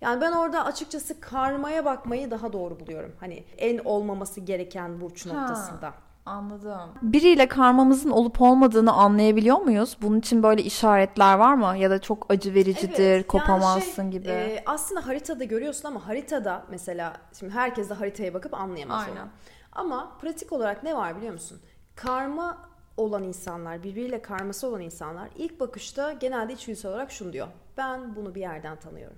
Yani 0.00 0.20
ben 0.20 0.32
orada 0.32 0.64
açıkçası 0.64 1.20
karmaya 1.20 1.84
bakmayı 1.84 2.30
daha 2.30 2.52
doğru 2.52 2.80
buluyorum. 2.80 3.12
Hani 3.20 3.44
en 3.58 3.78
olmaması 3.78 4.40
gereken 4.40 5.00
burç 5.00 5.26
ha. 5.26 5.40
noktasında. 5.40 5.94
Anladım. 6.26 6.90
Biriyle 7.02 7.48
karmamızın 7.48 8.10
olup 8.10 8.42
olmadığını 8.42 8.92
anlayabiliyor 8.92 9.56
muyuz? 9.56 9.96
Bunun 10.02 10.18
için 10.18 10.42
böyle 10.42 10.62
işaretler 10.62 11.38
var 11.38 11.54
mı? 11.54 11.78
Ya 11.78 11.90
da 11.90 12.00
çok 12.00 12.26
acı 12.32 12.54
vericidir, 12.54 12.98
evet, 12.98 13.26
kopamazsın 13.26 14.02
yani 14.02 14.12
şey, 14.12 14.20
gibi. 14.20 14.30
E, 14.30 14.62
aslında 14.66 15.06
haritada 15.06 15.44
görüyorsun 15.44 15.88
ama 15.88 16.06
haritada 16.06 16.64
mesela 16.70 17.12
şimdi 17.38 17.52
herkes 17.52 17.90
de 17.90 17.94
haritaya 17.94 18.34
bakıp 18.34 18.54
anlayamaz 18.54 19.04
Aynen. 19.08 19.20
onu. 19.20 19.28
Ama 19.72 20.16
pratik 20.20 20.52
olarak 20.52 20.82
ne 20.82 20.96
var 20.96 21.16
biliyor 21.16 21.32
musun? 21.32 21.60
Karma 21.94 22.58
olan 22.96 23.22
insanlar, 23.22 23.82
birbiriyle 23.82 24.22
karması 24.22 24.68
olan 24.68 24.80
insanlar 24.80 25.28
ilk 25.36 25.60
bakışta 25.60 26.12
genelde 26.12 26.52
içgüdüsel 26.52 26.90
olarak 26.90 27.10
şunu 27.10 27.32
diyor. 27.32 27.48
Ben 27.76 28.16
bunu 28.16 28.34
bir 28.34 28.40
yerden 28.40 28.76
tanıyorum. 28.76 29.16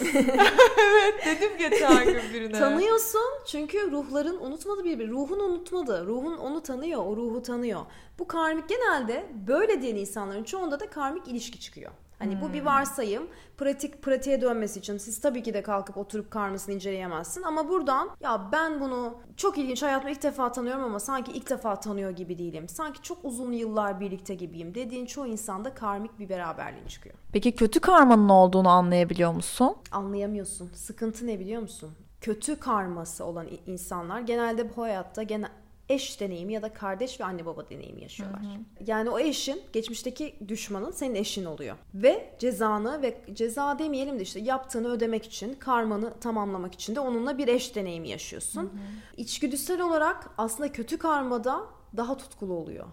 Evet. 0.00 0.24
evet 0.78 1.26
dedim 1.26 1.58
geçen 1.58 2.04
gün 2.04 2.22
birine. 2.34 2.58
Tanıyorsun 2.58 3.30
çünkü 3.46 3.90
ruhların 3.90 4.40
unutmadı 4.40 4.84
birbirini. 4.84 5.12
Ruhun 5.12 5.40
unutmadı. 5.40 6.06
Ruhun 6.06 6.36
onu 6.36 6.62
tanıyor. 6.62 7.04
O 7.06 7.16
ruhu 7.16 7.42
tanıyor. 7.42 7.80
Bu 8.18 8.28
karmik 8.28 8.68
genelde 8.68 9.26
böyle 9.48 9.82
diyen 9.82 9.96
insanların 9.96 10.44
çoğunda 10.44 10.80
da 10.80 10.90
karmik 10.90 11.28
ilişki 11.28 11.60
çıkıyor. 11.60 11.92
Hani 12.18 12.34
hmm. 12.34 12.42
bu 12.42 12.52
bir 12.52 12.58
hmm. 12.58 12.66
varsayım. 12.66 13.28
Pratik 13.56 14.02
pratiğe 14.02 14.40
dönmesi 14.40 14.78
için 14.78 14.98
siz 14.98 15.20
tabii 15.20 15.42
ki 15.42 15.54
de 15.54 15.62
kalkıp 15.62 15.96
oturup 15.96 16.30
karmasını 16.30 16.74
inceleyemezsin 16.74 17.42
ama 17.42 17.68
buradan 17.68 18.10
ya 18.20 18.48
ben 18.52 18.80
bunu 18.80 19.14
çok 19.36 19.58
ilginç 19.58 19.82
hayatımda 19.82 20.10
ilk 20.10 20.22
defa 20.22 20.52
tanıyorum 20.52 20.84
ama 20.84 21.00
sanki 21.00 21.32
ilk 21.32 21.50
defa 21.50 21.80
tanıyor 21.80 22.10
gibi 22.10 22.38
değilim. 22.38 22.68
Sanki 22.68 23.02
çok 23.02 23.18
uzun 23.22 23.52
yıllar 23.52 24.00
birlikte 24.00 24.34
gibiyim 24.34 24.74
dediğin 24.74 25.06
çoğu 25.06 25.26
insanda 25.26 25.74
karmik 25.74 26.18
bir 26.18 26.28
beraberliğin 26.28 26.86
çıkıyor. 26.86 27.14
Peki 27.32 27.54
kötü 27.54 27.80
karmanın 27.80 28.28
olduğunu 28.28 28.68
anlayabiliyor 28.68 29.32
musun? 29.32 29.76
Anlayamıyorsun. 29.90 30.70
Sıkıntı 30.74 31.26
ne 31.26 31.40
biliyor 31.40 31.62
musun? 31.62 31.90
Kötü 32.20 32.60
karması 32.60 33.24
olan 33.24 33.46
insanlar 33.66 34.20
genelde 34.20 34.76
bu 34.76 34.82
hayatta 34.82 35.22
genel 35.22 35.50
eş 35.88 36.20
deneyimi 36.20 36.52
ya 36.52 36.62
da 36.62 36.72
kardeş 36.72 37.20
ve 37.20 37.24
anne 37.24 37.46
baba 37.46 37.68
deneyimi 37.68 38.02
yaşıyorlar. 38.02 38.40
Hı 38.40 38.46
hı. 38.46 38.58
Yani 38.86 39.10
o 39.10 39.18
eşin 39.18 39.62
geçmişteki 39.72 40.36
düşmanın 40.48 40.90
senin 40.90 41.14
eşin 41.14 41.44
oluyor. 41.44 41.76
Ve 41.94 42.34
cezanı 42.38 43.02
ve 43.02 43.20
ceza 43.32 43.78
demeyelim 43.78 44.18
de 44.18 44.22
işte 44.22 44.40
yaptığını 44.40 44.88
ödemek 44.88 45.24
için, 45.24 45.54
karmanı 45.54 46.20
tamamlamak 46.20 46.74
için 46.74 46.94
de 46.94 47.00
onunla 47.00 47.38
bir 47.38 47.48
eş 47.48 47.76
deneyimi 47.76 48.08
yaşıyorsun. 48.08 48.62
Hı 48.62 48.66
hı. 48.66 48.78
İçgüdüsel 49.16 49.80
olarak 49.80 50.30
aslında 50.38 50.72
kötü 50.72 50.98
karmada 50.98 51.60
daha 51.96 52.16
tutkulu 52.16 52.54
oluyor. 52.54 52.86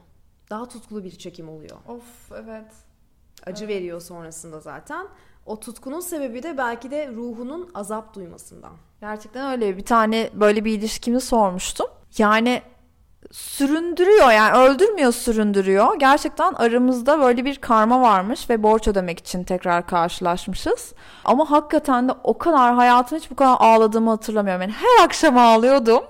Daha 0.49 0.67
tutkulu 0.67 1.03
bir 1.03 1.11
çekim 1.11 1.49
oluyor. 1.49 1.77
Of 1.87 2.31
evet. 2.31 2.71
Acı 3.45 3.65
evet. 3.65 3.75
veriyor 3.75 4.01
sonrasında 4.01 4.59
zaten. 4.59 5.07
O 5.45 5.59
tutkunun 5.59 5.99
sebebi 5.99 6.43
de 6.43 6.57
belki 6.57 6.91
de 6.91 7.11
ruhunun 7.11 7.71
azap 7.73 8.15
duymasından. 8.15 8.73
Gerçekten 9.01 9.51
öyle. 9.51 9.77
Bir 9.77 9.85
tane 9.85 10.29
böyle 10.33 10.65
bir 10.65 10.79
ilişkimi 10.79 11.21
sormuştum. 11.21 11.87
Yani 12.17 12.61
süründürüyor 13.31 14.31
yani 14.31 14.57
öldürmüyor 14.57 15.11
süründürüyor. 15.11 15.99
Gerçekten 15.99 16.53
aramızda 16.53 17.19
böyle 17.19 17.45
bir 17.45 17.55
karma 17.55 18.01
varmış 18.01 18.49
ve 18.49 18.63
borç 18.63 18.87
ödemek 18.87 19.19
için 19.19 19.43
tekrar 19.43 19.87
karşılaşmışız. 19.87 20.93
Ama 21.25 21.51
hakikaten 21.51 22.09
de 22.09 22.13
o 22.23 22.37
kadar 22.37 22.75
hayatım 22.75 23.17
hiç 23.17 23.31
bu 23.31 23.35
kadar 23.35 23.55
ağladığımı 23.59 24.09
hatırlamıyorum. 24.09 24.61
Yani 24.61 24.73
her 24.73 25.05
akşam 25.05 25.37
ağlıyordum 25.37 26.03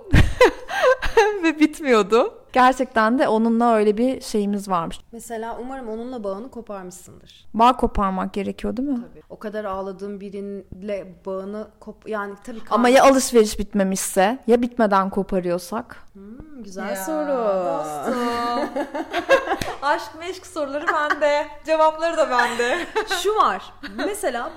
ve 1.43 1.59
bitmiyordu. 1.59 2.44
Gerçekten 2.55 3.19
de 3.19 3.27
onunla 3.27 3.75
öyle 3.75 3.97
bir 3.97 4.21
şeyimiz 4.21 4.69
varmış. 4.69 4.99
Mesela 5.11 5.57
umarım 5.61 5.89
onunla 5.89 6.23
bağını 6.23 6.51
koparmışsındır. 6.51 7.47
Bağ 7.53 7.77
koparmak 7.77 8.33
gerekiyor 8.33 8.77
değil 8.77 8.89
mi? 8.89 8.95
Tabii. 9.09 9.23
O 9.29 9.39
kadar 9.39 9.65
ağladığın 9.65 10.19
biriyle 10.21 11.15
bağını 11.25 11.67
kop 11.79 12.09
yani 12.09 12.33
tabii 12.43 12.63
kan- 12.63 12.75
Ama 12.75 12.89
ya 12.89 13.03
alışveriş 13.03 13.59
bitmemişse 13.59 14.37
ya 14.47 14.61
bitmeden 14.61 15.09
koparıyorsak? 15.09 15.97
Hmm, 16.13 16.63
güzel 16.63 16.95
soru. 16.95 17.31
Aşk 19.81 20.11
meşk 20.19 20.45
soruları 20.45 20.85
bende. 20.93 21.47
Cevapları 21.65 22.17
da 22.17 22.29
bende. 22.29 22.77
Şu 23.23 23.35
var. 23.35 23.73
Mesela 24.05 24.51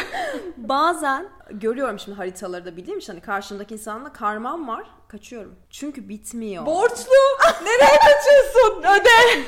bazen 0.56 1.26
görüyorum 1.50 1.98
şimdi 1.98 2.16
haritaları 2.18 2.64
da 2.64 2.76
bildiğim 2.76 2.98
için 2.98 3.12
hani 3.12 3.20
karşımdaki 3.22 3.74
insanla 3.74 4.12
karmam 4.12 4.68
var. 4.68 4.84
Kaçıyorum. 5.08 5.54
Çünkü 5.70 6.08
bitmiyor. 6.08 6.66
Borçlu. 6.66 7.12
Nereye 7.64 7.98
kaçıyorsun? 7.98 8.82
Öde. 8.82 9.44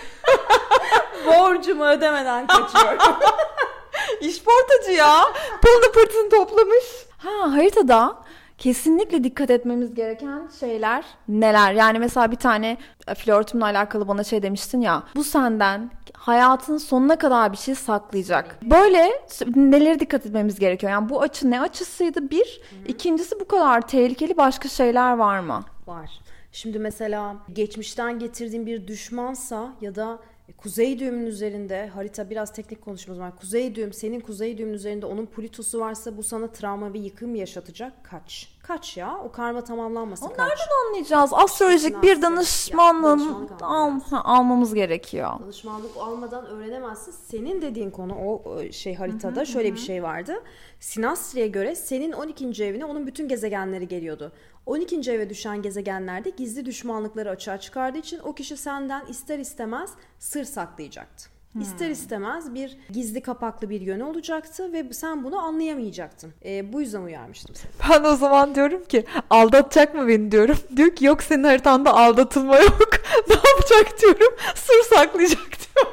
Borcumu 1.26 1.84
ödemeden 1.84 2.46
kaçıyorum. 2.46 2.98
İşportacı 4.20 4.92
ya. 4.92 5.14
Pılını 5.62 5.92
pırtını 5.92 6.30
toplamış. 6.30 6.84
Ha 7.18 7.52
haritada 7.52 8.18
kesinlikle 8.58 9.24
dikkat 9.24 9.50
etmemiz 9.50 9.94
gereken 9.94 10.48
şeyler 10.60 11.04
neler? 11.28 11.72
Yani 11.72 11.98
mesela 11.98 12.30
bir 12.30 12.36
tane 12.36 12.76
flörtümle 13.16 13.64
alakalı 13.64 14.08
bana 14.08 14.24
şey 14.24 14.42
demiştin 14.42 14.80
ya. 14.80 15.02
Bu 15.16 15.24
senden 15.24 15.90
hayatın 16.28 16.76
sonuna 16.78 17.18
kadar 17.18 17.52
bir 17.52 17.56
şey 17.56 17.74
saklayacak. 17.74 18.58
Böyle 18.62 19.10
nelere 19.56 20.00
dikkat 20.00 20.26
etmemiz 20.26 20.58
gerekiyor? 20.58 20.92
Yani 20.92 21.08
bu 21.08 21.20
açı 21.22 21.50
ne 21.50 21.60
açısıydı? 21.60 22.30
Bir. 22.30 22.60
ikincisi 22.88 23.40
bu 23.40 23.48
kadar 23.48 23.80
tehlikeli 23.80 24.36
başka 24.36 24.68
şeyler 24.68 25.12
var 25.12 25.40
mı? 25.40 25.64
var. 25.86 26.10
Şimdi 26.52 26.78
mesela 26.78 27.36
geçmişten 27.52 28.18
getirdiğin 28.18 28.66
bir 28.66 28.86
düşmansa 28.86 29.72
ya 29.80 29.94
da 29.94 30.18
kuzey 30.56 30.98
düğümün 30.98 31.26
üzerinde 31.26 31.86
harita 31.86 32.30
biraz 32.30 32.52
teknik 32.52 32.82
konuşmamız 32.82 33.20
var. 33.20 33.36
Kuzey 33.36 33.74
düğüm 33.74 33.92
senin 33.92 34.20
kuzey 34.20 34.58
düğümün 34.58 34.72
üzerinde 34.72 35.06
onun 35.06 35.26
Plütosu 35.26 35.80
varsa 35.80 36.16
bu 36.16 36.22
sana 36.22 36.52
travma 36.52 36.94
ve 36.94 36.98
yıkım 36.98 37.34
yaşatacak. 37.34 37.92
Kaç. 38.04 38.48
Kaç 38.62 38.96
ya. 38.96 39.18
O 39.24 39.32
karma 39.32 39.64
tamamlanmasın. 39.64 40.26
Onu 40.26 40.34
kaç. 40.34 40.48
nereden 40.48 40.88
anlayacağız? 40.88 41.30
Astrolojik 41.32 42.02
bir 42.02 42.22
danışmanlık 42.22 43.62
al, 43.62 44.00
almamız 44.10 44.74
gerekiyor. 44.74 45.30
Danışmanlık 45.40 45.96
almadan 45.96 46.46
öğrenemezsin. 46.46 47.12
Senin 47.12 47.62
dediğin 47.62 47.90
konu 47.90 48.14
o 48.14 48.60
e, 48.62 48.72
şey 48.72 48.94
haritada 48.94 49.44
şöyle 49.44 49.72
bir 49.72 49.78
şey 49.78 50.02
vardı. 50.02 50.42
Sinastri'ye 50.80 51.48
göre 51.48 51.74
senin 51.74 52.12
12. 52.12 52.64
evine 52.64 52.84
onun 52.84 53.06
bütün 53.06 53.28
gezegenleri 53.28 53.88
geliyordu. 53.88 54.32
12. 54.68 55.10
eve 55.10 55.30
düşen 55.30 55.62
gezegenlerde 55.62 56.30
gizli 56.30 56.66
düşmanlıkları 56.66 57.30
açığa 57.30 57.60
çıkardığı 57.60 57.98
için 57.98 58.18
o 58.18 58.34
kişi 58.34 58.56
senden 58.56 59.06
ister 59.06 59.38
istemez 59.38 59.90
sır 60.18 60.44
saklayacaktı. 60.44 61.28
İster 61.60 61.90
istemez 61.90 62.54
bir 62.54 62.78
gizli 62.90 63.20
kapaklı 63.20 63.70
bir 63.70 63.80
yönü 63.80 64.04
olacaktı 64.04 64.72
ve 64.72 64.92
sen 64.92 65.24
bunu 65.24 65.38
anlayamayacaktın. 65.38 66.34
E, 66.44 66.72
bu 66.72 66.80
yüzden 66.80 67.02
uyarmıştım 67.02 67.54
seni. 67.54 67.70
Ben 67.90 68.04
o 68.04 68.16
zaman 68.16 68.54
diyorum 68.54 68.84
ki 68.84 69.04
aldatacak 69.30 69.94
mı 69.94 70.08
beni 70.08 70.32
diyorum. 70.32 70.58
Diyor 70.76 70.96
ki 70.96 71.04
yok 71.04 71.22
senin 71.22 71.44
haritanda 71.44 71.94
aldatılma 71.94 72.58
yok. 72.58 72.88
ne 73.28 73.34
yapacak 73.34 74.00
diyorum. 74.00 74.36
Sır 74.54 74.96
saklayacak 74.96 75.50
diyor. 75.50 75.86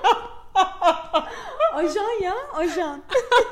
Ajan 1.74 2.22
ya 2.22 2.36
ajan. 2.54 3.04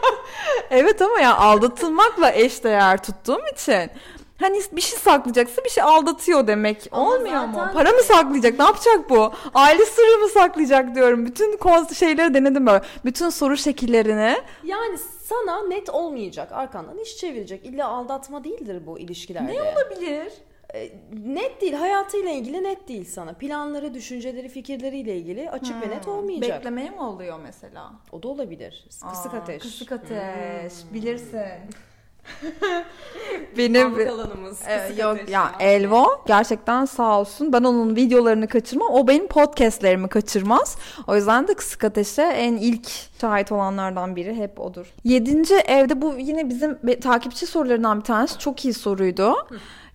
evet 0.70 1.02
ama 1.02 1.20
ya 1.20 1.38
aldatılmakla 1.38 2.32
eşdeğer 2.32 3.04
tuttuğum 3.04 3.42
için. 3.54 3.90
Hani 4.38 4.62
bir 4.72 4.82
şey 4.82 5.00
saklayacaksa 5.00 5.64
bir 5.64 5.70
şey 5.70 5.84
aldatıyor 5.84 6.48
demek. 6.48 6.88
Ama 6.92 7.10
Olmuyor 7.16 7.46
mu? 7.46 7.54
zaten- 7.56 7.74
Para 7.74 7.92
mı 7.92 8.04
saklayacak? 8.04 8.60
Ne 8.60 8.66
yapacak 8.66 9.10
bu? 9.10 9.32
Aile 9.54 9.86
sırrı 9.86 10.18
mı 10.22 10.30
saklayacak 10.30 10.96
diyorum. 10.96 11.26
Bütün 11.26 11.60
şeyleri 11.94 12.34
denedim 12.34 12.66
böyle. 12.68 12.82
Bütün 13.06 13.30
soru 13.30 13.58
şekillerini. 13.58 14.36
Yani 14.64 14.98
sana 15.24 15.68
net 15.68 15.90
olmayacak. 15.90 16.52
Arkandan 16.52 16.98
iş 16.98 17.18
çevirecek. 17.18 17.66
İlla 17.66 17.88
aldatma 17.88 18.44
değildir 18.44 18.82
bu 18.88 19.00
ilişkilerde. 19.00 19.54
Ne 19.54 19.62
olabilir? 19.62 20.34
E, 20.74 20.90
net 21.26 21.62
değil. 21.62 21.74
Hayatıyla 21.74 22.32
ilgili 22.32 22.64
net 22.64 22.88
değil 22.88 23.06
sana. 23.06 23.34
Planları, 23.34 23.94
düşünceleri, 23.94 24.50
fikirleriyle 24.50 25.18
ilgili 25.18 25.50
açık 25.50 25.82
ve 25.82 25.90
net 25.90 26.08
olmayacak. 26.08 26.58
Beklemeye 26.58 26.90
mi 26.90 27.02
oluyor 27.02 27.40
mesela? 27.44 27.92
O 28.12 28.24
da 28.24 28.28
olabilir. 28.28 28.86
Kısık 29.10 29.34
Aa, 29.34 29.38
ateş. 29.38 29.62
Kısık 29.64 29.92
ateş. 29.92 30.74
Bilirsin. 30.94 31.40
Benim 33.58 34.10
alanımız. 34.10 34.62
Ee, 34.68 35.02
yok 35.02 35.30
ya 35.30 35.52
Elvo 35.60 36.06
gerçekten 36.28 36.86
sağ 36.86 37.20
olsun. 37.20 37.54
Ben 37.54 37.64
onun 37.64 37.96
videolarını 37.96 38.48
kaçırmam. 38.48 38.88
O 38.92 39.08
benim 39.08 39.28
podcastlerimi 39.28 40.08
kaçırmaz. 40.08 40.78
O 41.08 41.16
yüzden 41.16 41.48
de 41.48 41.54
kısık 41.54 41.84
ateşe 41.84 42.22
en 42.22 42.54
ilk 42.54 42.90
şahit 43.22 43.52
olanlardan 43.52 44.16
biri 44.16 44.36
hep 44.36 44.60
odur. 44.60 44.94
Yedinci 45.04 45.56
evde 45.56 46.02
bu 46.02 46.14
yine 46.18 46.50
bizim 46.50 47.00
takipçi 47.02 47.46
sorularından 47.46 48.00
bir 48.00 48.04
tanesi. 48.04 48.40
Çok 48.40 48.66
iyi 48.66 48.74
soruydu. 48.74 49.36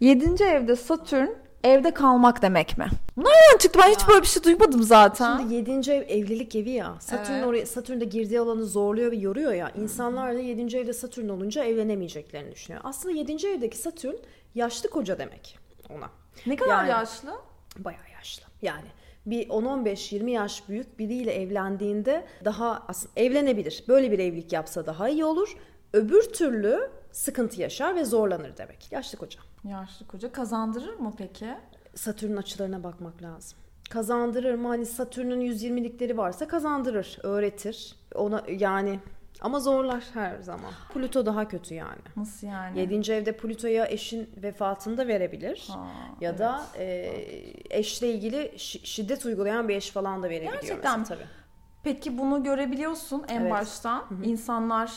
Yedinci 0.00 0.44
evde 0.44 0.76
Satürn 0.76 1.28
evde 1.64 1.94
kalmak 1.94 2.42
demek 2.42 2.78
mi? 2.78 2.86
Nereden 3.16 3.58
çıktı? 3.58 3.78
Ben 3.82 3.90
hiç 3.90 4.08
böyle 4.08 4.22
bir 4.22 4.26
şey 4.26 4.42
duymadım 4.44 4.82
zaten. 4.82 5.38
Şimdi 5.38 5.54
7. 5.54 5.90
ev 5.90 6.02
evlilik 6.08 6.56
evi 6.56 6.70
ya. 6.70 6.94
Satürn 7.00 7.32
Evet. 7.34 7.46
oraya 7.46 7.66
Satürn 7.66 8.00
de 8.00 8.04
girdiği 8.04 8.40
alanı 8.40 8.64
zorluyor 8.66 9.12
ve 9.12 9.16
yoruyor 9.16 9.52
ya. 9.52 9.70
İnsanlar 9.70 10.34
da 10.34 10.38
7. 10.38 10.76
evde 10.76 10.92
Satürn 10.92 11.28
olunca 11.28 11.64
evlenemeyeceklerini 11.64 12.52
düşünüyor. 12.52 12.80
Aslında 12.84 13.14
7. 13.14 13.46
evdeki 13.46 13.78
Satürn 13.78 14.14
yaşlı 14.54 14.90
koca 14.90 15.18
demek 15.18 15.58
ona. 15.90 16.10
ne 16.46 16.56
kadar 16.56 16.78
Yani- 16.84 16.90
yaşlı? 16.90 17.30
Bayağı 17.78 18.10
yaşlı. 18.14 18.44
Yani 18.62 18.86
bir 19.26 19.48
10-15-20 19.48 20.30
yaş 20.30 20.68
büyük 20.68 20.98
biriyle 20.98 21.32
evlendiğinde 21.42 22.24
daha 22.44 22.82
aslında 22.88 23.12
evlenebilir. 23.16 23.84
Böyle 23.88 24.12
bir 24.12 24.18
evlilik 24.18 24.52
yapsa 24.52 24.86
daha 24.86 25.08
iyi 25.08 25.24
olur. 25.24 25.56
Öbür 25.92 26.22
türlü 26.22 26.90
sıkıntı 27.12 27.60
yaşar 27.60 27.94
ve 27.96 28.04
zorlanır 28.04 28.56
demek. 28.56 28.92
Yaşlı 28.92 29.18
koca. 29.18 29.40
Yaşlı 29.64 30.06
koca 30.06 30.32
kazandırır 30.32 30.94
mı 30.98 31.12
peki? 31.18 31.54
Satürn'ün 31.94 32.36
açılarına 32.36 32.84
bakmak 32.84 33.22
lazım. 33.22 33.58
Kazandırır 33.90 34.54
mı? 34.54 34.68
Hani 34.68 34.86
Satürn'ün 34.86 35.40
120'likleri 35.40 36.16
varsa 36.16 36.48
kazandırır, 36.48 37.18
öğretir. 37.22 37.96
Ona 38.14 38.42
yani 38.48 39.00
ama 39.40 39.60
zorlar 39.60 40.04
her 40.14 40.38
zaman. 40.40 40.70
Plüto 40.94 41.26
daha 41.26 41.48
kötü 41.48 41.74
yani. 41.74 42.00
Nasıl 42.16 42.46
yani? 42.46 42.78
7. 42.80 43.12
evde 43.12 43.36
Plüto'ya 43.36 43.86
eşin 43.86 44.30
vefatında 44.42 45.06
verebilir. 45.06 45.68
Ha, 45.72 45.86
ya 46.20 46.38
da 46.38 46.62
e, 46.78 47.14
eşle 47.70 48.12
ilgili 48.12 48.36
şi- 48.56 48.86
şiddet 48.86 49.24
uygulayan 49.26 49.68
bir 49.68 49.76
eş 49.76 49.90
falan 49.90 50.22
da 50.22 50.28
verebiliyor 50.28 50.52
Gerçekten 50.52 50.98
mesela, 51.00 51.18
tabii. 51.18 51.28
Peki 51.82 52.18
bunu 52.18 52.42
görebiliyorsun 52.42 53.24
en 53.28 53.40
Evet. 53.40 53.50
baştan. 53.52 54.04
İnsanlar 54.24 54.92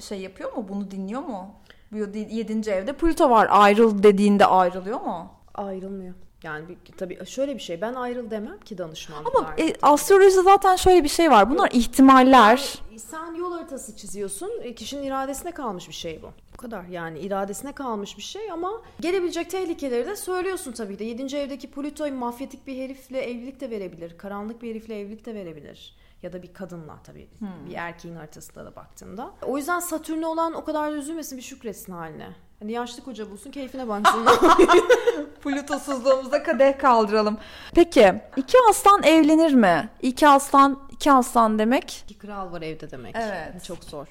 şey 0.00 0.20
yapıyor 0.20 0.52
mu? 0.56 0.68
Bunu 0.68 0.90
dinliyor 0.90 1.20
mu? 1.22 1.54
Bu 1.92 1.96
yedinci 1.96 2.70
evde 2.70 2.92
Plüto 2.92 3.30
var. 3.30 3.48
Ayrıl 3.50 4.02
dediğinde 4.02 4.46
ayrılıyor 4.46 5.00
mu? 5.00 5.30
Ayrılmıyor. 5.54 6.14
Yani 6.42 6.68
bir, 6.68 6.92
tabii 6.96 7.26
şöyle 7.26 7.54
bir 7.54 7.60
şey. 7.60 7.80
Ben 7.80 7.94
ayrıl 7.94 8.30
demem 8.30 8.60
ki 8.60 8.78
danışmanlık. 8.78 9.36
Ama 9.36 9.54
e, 9.58 9.74
astrolojide 9.82 10.42
zaten 10.42 10.76
şöyle 10.76 11.04
bir 11.04 11.08
şey 11.08 11.30
var. 11.30 11.50
Bunlar 11.50 11.70
ihtimaller. 11.72 12.74
Sen 12.96 13.34
yol 13.34 13.52
haritası 13.52 13.96
çiziyorsun. 13.96 14.50
E, 14.62 14.74
Kişinin 14.74 15.02
iradesine 15.02 15.50
kalmış 15.50 15.88
bir 15.88 15.94
şey 15.94 16.22
bu. 16.22 16.30
Bu 16.52 16.56
kadar 16.56 16.84
yani 16.84 17.18
iradesine 17.18 17.72
kalmış 17.72 18.16
bir 18.16 18.22
şey 18.22 18.50
ama 18.50 18.82
gelebilecek 19.00 19.50
tehlikeleri 19.50 20.06
de 20.06 20.16
söylüyorsun 20.16 20.72
tabii 20.72 20.98
de. 20.98 21.04
7. 21.04 21.36
evdeki 21.36 21.70
Plüto 21.70 22.10
mafyatik 22.12 22.66
bir 22.66 22.76
herifle 22.76 23.20
evlilik 23.22 23.60
de 23.60 23.70
verebilir. 23.70 24.18
Karanlık 24.18 24.62
bir 24.62 24.70
herifle 24.70 25.00
evlilik 25.00 25.26
de 25.26 25.34
verebilir. 25.34 25.96
Ya 26.22 26.32
da 26.32 26.42
bir 26.42 26.52
kadınla 26.54 26.98
tabii 27.04 27.28
bir 27.68 27.74
erkeğin 27.74 28.16
haritasında 28.16 28.64
da 28.64 28.76
baktığında. 28.76 29.30
O 29.42 29.58
yüzden 29.58 29.80
Satürn'e 29.80 30.26
olan 30.26 30.54
o 30.54 30.64
kadar 30.64 30.92
da 30.92 30.96
üzülmesin 30.96 31.38
bir 31.38 31.42
şükretsin 31.42 31.92
haline. 31.92 32.28
Hani 32.62 32.72
yaşlı 32.72 33.04
koca 33.04 33.30
bulsun 33.30 33.50
keyfine 33.50 33.88
baksın. 33.88 34.26
Plütosuzluğumuza 35.44 36.42
kadeh 36.42 36.78
kaldıralım. 36.78 37.38
Peki 37.74 38.14
iki 38.36 38.58
aslan 38.70 39.02
evlenir 39.02 39.54
mi? 39.54 39.88
İki 40.02 40.28
aslan, 40.28 40.78
iki 40.90 41.12
aslan 41.12 41.58
demek. 41.58 42.04
İki 42.04 42.18
kral 42.18 42.52
var 42.52 42.62
evde 42.62 42.90
demek. 42.90 43.16
Evet. 43.18 43.64
Çok 43.64 43.84
zor. 43.84 44.06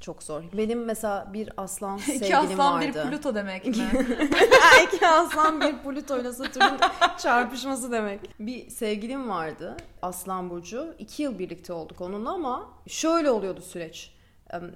Çok 0.00 0.22
zor. 0.22 0.42
Benim 0.52 0.84
mesela 0.84 1.30
bir 1.32 1.50
aslan 1.56 1.98
İki 1.98 2.06
sevgilim 2.18 2.60
aslan 2.60 2.74
vardı. 2.74 2.86
bir 3.04 3.10
Plüto 3.10 3.34
demek 3.34 3.66
mi? 3.66 3.74
İki 4.86 5.06
aslan 5.06 5.60
bir 5.60 5.78
Plüto 5.78 6.20
ile 6.20 6.32
Satürn'ün 6.32 6.78
çarpışması 7.18 7.92
demek. 7.92 8.20
Bir 8.40 8.70
sevgilim 8.70 9.28
vardı 9.28 9.76
Aslan 10.02 10.50
Burcu. 10.50 10.94
İki 10.98 11.22
yıl 11.22 11.38
birlikte 11.38 11.72
olduk 11.72 12.00
onunla 12.00 12.30
ama 12.32 12.68
şöyle 12.86 13.30
oluyordu 13.30 13.60
süreç. 13.60 14.19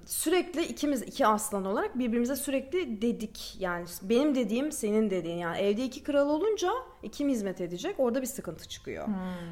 Sürekli 0.06 0.62
ikimiz 0.64 1.02
iki 1.02 1.26
aslan 1.26 1.64
olarak 1.64 1.98
birbirimize 1.98 2.36
sürekli 2.36 3.02
dedik. 3.02 3.56
Yani 3.58 3.86
benim 4.02 4.34
dediğim 4.34 4.72
senin 4.72 5.10
dediğin. 5.10 5.38
Yani 5.38 5.58
evde 5.58 5.84
iki 5.84 6.02
kral 6.02 6.28
olunca 6.28 6.72
kim 7.12 7.28
hizmet 7.28 7.60
edecek? 7.60 7.94
Orada 7.98 8.22
bir 8.22 8.26
sıkıntı 8.26 8.68
çıkıyor. 8.68 9.08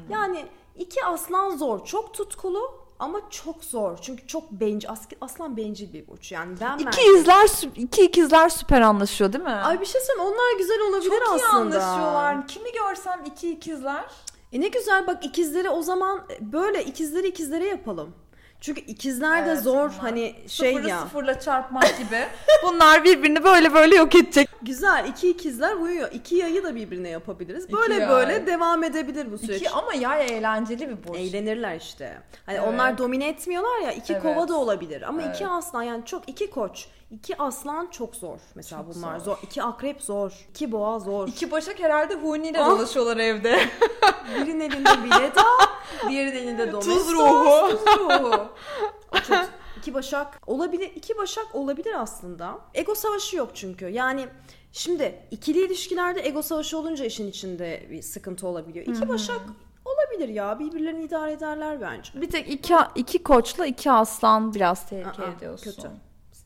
Yani 0.09 0.45
iki 0.75 1.05
aslan 1.05 1.57
zor. 1.57 1.85
Çok 1.85 2.13
tutkulu 2.13 2.83
Ama 2.99 3.21
çok 3.29 3.63
zor. 3.63 3.97
Çünkü 4.01 4.27
çok 4.27 4.51
bencil. 4.51 4.89
As- 4.89 5.07
aslan 5.21 5.57
bencil 5.57 5.93
bir 5.93 6.07
burç. 6.07 6.31
Yani 6.31 6.55
ben 6.61 6.75
İki 6.75 6.85
merkezim. 6.85 7.15
izler, 7.15 7.49
iki 7.75 8.01
ikizler 8.03 8.49
süper 8.49 8.81
anlaşıyor 8.81 9.33
değil 9.33 9.43
mi? 9.43 9.49
Ay 9.49 9.81
bir 9.81 9.85
şey 9.85 10.01
söyleyeyim 10.01 10.31
onlar 10.33 10.57
güzel 10.57 10.81
olabilir 10.81 11.09
Çok 11.09 11.39
iyi 11.39 11.45
aslında. 11.45 11.55
anlaşıyorlar. 11.83 12.47
Kimi 12.47 12.69
görsem 12.71 13.23
iki 13.25 13.51
ikizler. 13.51 14.05
E 14.51 14.61
ne 14.61 14.67
güzel 14.67 15.07
bak 15.07 15.25
ikizleri 15.25 15.69
o 15.69 15.81
zaman 15.81 16.21
böyle 16.41 16.85
ikizleri 16.85 17.27
ikizlere 17.27 17.65
yapalım. 17.67 18.15
Çünkü 18.63 18.81
ikizler 18.81 19.45
de 19.45 19.49
Evet, 19.51 19.63
zor 19.63 19.75
bunlar 19.89 19.91
hani 19.99 20.35
şey 20.47 20.73
Sıfırı 20.73 20.89
ya. 20.89 20.99
sıfırla 20.99 21.39
çarpmak 21.39 21.97
gibi. 21.97 22.25
Bunlar 22.63 23.03
birbirini 23.03 23.43
böyle 23.43 23.73
böyle 23.73 23.95
yok 23.95 24.15
edecek. 24.15 24.49
Güzel 24.61 25.05
iki 25.09 25.29
ikizler 25.29 25.73
uyuyor. 25.75 26.11
İki 26.11 26.35
yayı 26.35 26.63
da 26.63 26.75
birbirine 26.75 27.09
yapabiliriz. 27.09 27.63
İki 27.63 27.73
Böyle 27.73 27.93
yay. 27.93 28.09
böyle 28.09 28.47
devam 28.47 28.83
edebilir 28.83 29.31
bu 29.31 29.37
süreç. 29.37 29.57
İki 29.61 29.69
ama 29.69 29.93
yay 29.93 30.25
eğlenceli 30.27 30.89
bir 30.89 31.07
burç. 31.07 31.17
Eğlenirler 31.19 31.75
işte. 31.75 32.17
Hani 32.45 32.57
Evet. 32.57 32.67
onlar 32.67 32.97
domine 32.97 33.27
etmiyorlar 33.27 33.79
ya. 33.79 33.91
iki 33.91 34.13
Evet. 34.13 34.23
kova 34.23 34.47
da 34.47 34.55
olabilir. 34.57 35.01
Ama 35.01 35.21
Evet. 35.21 35.35
iki 35.35 35.47
aslan 35.47 35.83
yani 35.83 36.05
çok 36.05 36.29
iki 36.29 36.49
koç. 36.49 36.87
iki 37.11 37.37
aslan 37.41 37.87
çok 37.91 38.15
zor. 38.15 38.37
Mesela 38.55 38.81
Çok 38.83 38.95
bunlar 38.95 39.17
zor. 39.19 39.25
zor. 39.25 39.37
İki 39.43 39.63
akrep 39.63 40.01
zor. 40.01 40.31
iki 40.49 40.71
boğa 40.71 40.99
zor. 40.99 41.27
İki 41.27 41.51
başak 41.51 41.79
herhalde 41.79 42.13
Huni 42.15 42.47
ile 42.49 42.61
Ah. 42.63 42.69
dolaşıyorlar 42.69 43.17
evde. 43.17 43.59
Birinin 44.35 44.59
elinde 44.59 45.03
bileta, 45.03 45.43
diğerinin 46.09 46.35
elinde 46.47 46.71
domestos. 46.71 46.95
Tuz 46.97 47.13
ruhu. 47.13 47.69
Tuz 47.69 47.85
ruhu. 47.99 48.47
O 49.11 49.19
çok- 49.27 49.49
İki 49.77 49.93
başak 49.93 50.39
olabilir. 50.49 50.91
iki 50.95 51.17
başak 51.17 51.55
olabilir 51.55 51.93
aslında. 51.97 52.59
Ego 52.73 52.95
savaşı 52.95 53.37
yok 53.37 53.49
çünkü. 53.53 53.85
Yani 53.85 54.27
şimdi 54.71 55.27
ikili 55.31 55.65
ilişkilerde 55.65 56.27
ego 56.27 56.41
savaşı 56.41 56.77
olunca 56.77 57.05
işin 57.05 57.27
içinde 57.27 57.87
bir 57.91 58.01
sıkıntı 58.01 58.47
olabiliyor. 58.47 58.85
İki 58.85 59.09
başak 59.09 59.41
olabilir 59.85 60.29
ya. 60.29 60.59
Birbirlerini 60.59 61.03
idare 61.03 61.31
ederler 61.31 61.81
bence. 61.81 62.21
Bir 62.21 62.29
tek 62.29 62.49
iki, 62.49 62.73
iki 62.95 63.23
koçla 63.23 63.65
iki 63.65 63.91
aslan 63.91 64.53
biraz 64.53 64.89
tehlike 64.89 65.23
Aa, 65.23 65.31
ediyorsun. 65.37 65.71
Kötü. 65.71 65.89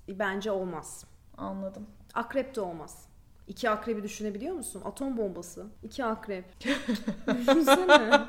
Bence 0.10 0.52
olmaz. 0.52 1.06
Anladım. 1.38 1.88
Akrep 2.14 2.56
de 2.56 2.62
olmaz. 2.62 3.08
İki 3.48 3.70
akrebi 3.70 4.04
düşünebiliyor 4.04 4.56
musun? 4.56 4.82
Atom 4.86 5.18
bombası. 5.18 5.66
İki 5.84 6.06
akrep. 6.06 6.46
Düşünsene. 7.28 8.20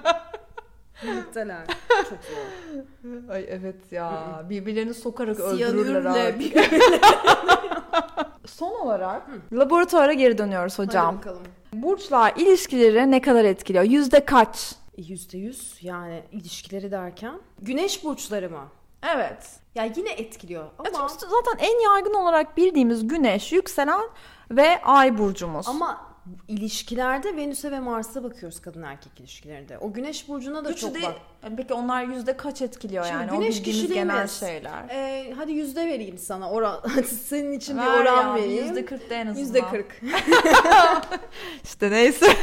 Birlikteler. 1.02 1.66
Çok 1.88 2.18
zor. 2.24 3.28
Ay 3.34 3.44
evet 3.48 3.92
ya. 3.92 4.42
Birbirlerini 4.50 4.94
sokarak 4.94 5.40
öldürürler 5.40 6.26
abi. 6.34 6.38
bir- 6.40 6.54
Son 8.46 8.70
olarak 8.80 9.22
laboratuvara 9.52 10.12
geri 10.12 10.38
dönüyoruz 10.38 10.78
hocam. 10.78 11.06
Hadi 11.06 11.16
bakalım. 11.18 11.42
Burçlar 11.72 12.32
ilişkileri 12.37 13.11
ne 13.11 13.20
kadar 13.20 13.44
etkiliyor? 13.44 13.84
Yüzde 13.84 14.24
kaç? 14.24 14.72
E, 14.98 15.02
Yüzde 15.02 15.38
yüz 15.38 15.78
yani 15.82 16.22
ilişkileri 16.32 16.90
derken. 16.90 17.34
Güneş 17.62 18.04
burçları 18.04 18.50
mı? 18.50 18.64
Evet. 19.14 19.50
Ya 19.74 19.84
yine 19.96 20.11
etkiliyor 20.11 20.64
ama, 20.78 20.88
E 20.88 20.92
zaten 21.20 21.66
en 21.66 21.80
yaygın 21.92 22.14
olarak 22.14 22.56
bildiğimiz 22.56 23.08
güneş, 23.08 23.52
yükselen 23.52 24.00
ve 24.50 24.82
ay 24.82 25.18
burcumuz. 25.18 25.68
ama 25.68 26.00
ilişkilerde 26.49 27.37
Venüs'e 27.37 27.71
ve 27.71 27.81
Mars'a 27.81 28.25
bakıyoruz 28.25 28.61
kadın 28.61 28.83
erkek 28.83 29.21
ilişkilerinde. 29.21 29.79
O 29.79 29.93
güneş 29.93 30.29
burcuna 30.29 30.64
da 30.64 30.71
Üçü 30.71 30.81
çok 30.81 30.95
de- 30.95 31.03
bak. 31.03 31.14
Peki 31.57 31.75
onlar 31.75 32.03
yüzde 32.05 32.37
kaç 32.37 32.62
etkiliyor 32.62 33.05
Şimdi 33.05 33.17
yani? 33.17 33.33
O 33.33 33.41
güneş 33.41 33.62
genel 33.62 33.64
kişiliğimiz. 33.64 34.41
şeyler. 34.41 34.88
Ee, 34.91 35.33
hadi 35.37 35.53
yüzde 35.53 35.87
vereyim 35.87 36.19
sana 36.19 36.51
oran. 36.51 36.81
Senin 37.25 37.53
için 37.53 37.79
Ver 37.79 37.87
bir 37.87 38.01
oran 38.01 38.23
ya, 38.29 38.35
vereyim. 38.35 38.67
Yüzde 38.67 38.85
kırk 38.85 39.11
da 39.11 39.14
en 39.14 39.27
azından. 39.27 39.41
Yüzde 39.41 39.61
kırk. 39.61 40.01
İşte 41.64 41.91
neyse. 41.91 42.27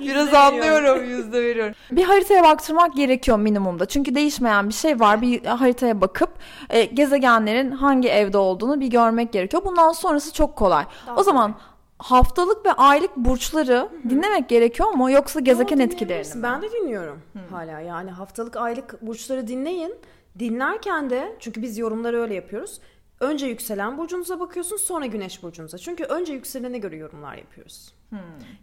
Biraz 0.00 0.24
Yüzde 0.26 0.38
anlıyorum 0.38 1.04
yüzde 1.04 1.42
veriyorum. 1.42 1.74
Bir 1.90 2.04
haritaya 2.04 2.44
baktırmak 2.44 2.96
gerekiyor 2.96 3.38
minimumda. 3.38 3.86
Çünkü 3.86 4.14
değişmeyen 4.14 4.68
bir 4.68 4.74
şey 4.74 5.00
var. 5.00 5.22
Bir 5.22 5.44
haritaya 5.44 6.00
bakıp 6.00 6.30
e, 6.70 6.84
gezegenlerin 6.84 7.70
hangi 7.70 8.08
evde 8.08 8.38
olduğunu 8.38 8.80
bir 8.80 8.86
görmek 8.86 9.32
gerekiyor. 9.32 9.64
Bundan 9.64 9.92
sonrası 9.92 10.32
çok 10.32 10.56
kolay. 10.56 10.84
Daha 11.06 11.16
o 11.16 11.22
zaman 11.22 11.54
haftalık 11.98 12.66
ve 12.66 12.72
aylık 12.72 13.16
burçları 13.16 13.88
dinlemek 14.08 14.48
gerekiyor 14.48 14.88
mu 14.88 15.10
yoksa 15.10 15.40
gezegen 15.40 15.78
etkilerini 15.78 16.36
mi? 16.36 16.42
Ben 16.42 16.62
de 16.62 16.72
dinliyorum 16.72 17.22
hala. 17.50 17.80
Yani 17.80 18.10
haftalık 18.10 18.56
aylık 18.56 19.02
burçları 19.02 19.48
dinleyin. 19.48 19.94
Dinlerken 20.38 21.10
de 21.10 21.36
çünkü 21.40 21.62
biz 21.62 21.78
yorumları 21.78 22.20
öyle 22.22 22.34
yapıyoruz. 22.34 22.80
Önce 23.20 23.46
yükselen 23.46 23.98
burcunuza 23.98 24.40
bakıyorsun 24.40 24.76
sonra 24.76 25.06
güneş 25.06 25.42
burcunuza. 25.42 25.78
Çünkü 25.78 26.04
önce 26.04 26.32
yükselene 26.32 26.78
göre 26.78 26.96
yorumlar 26.96 27.36
yapıyoruz. 27.36 27.94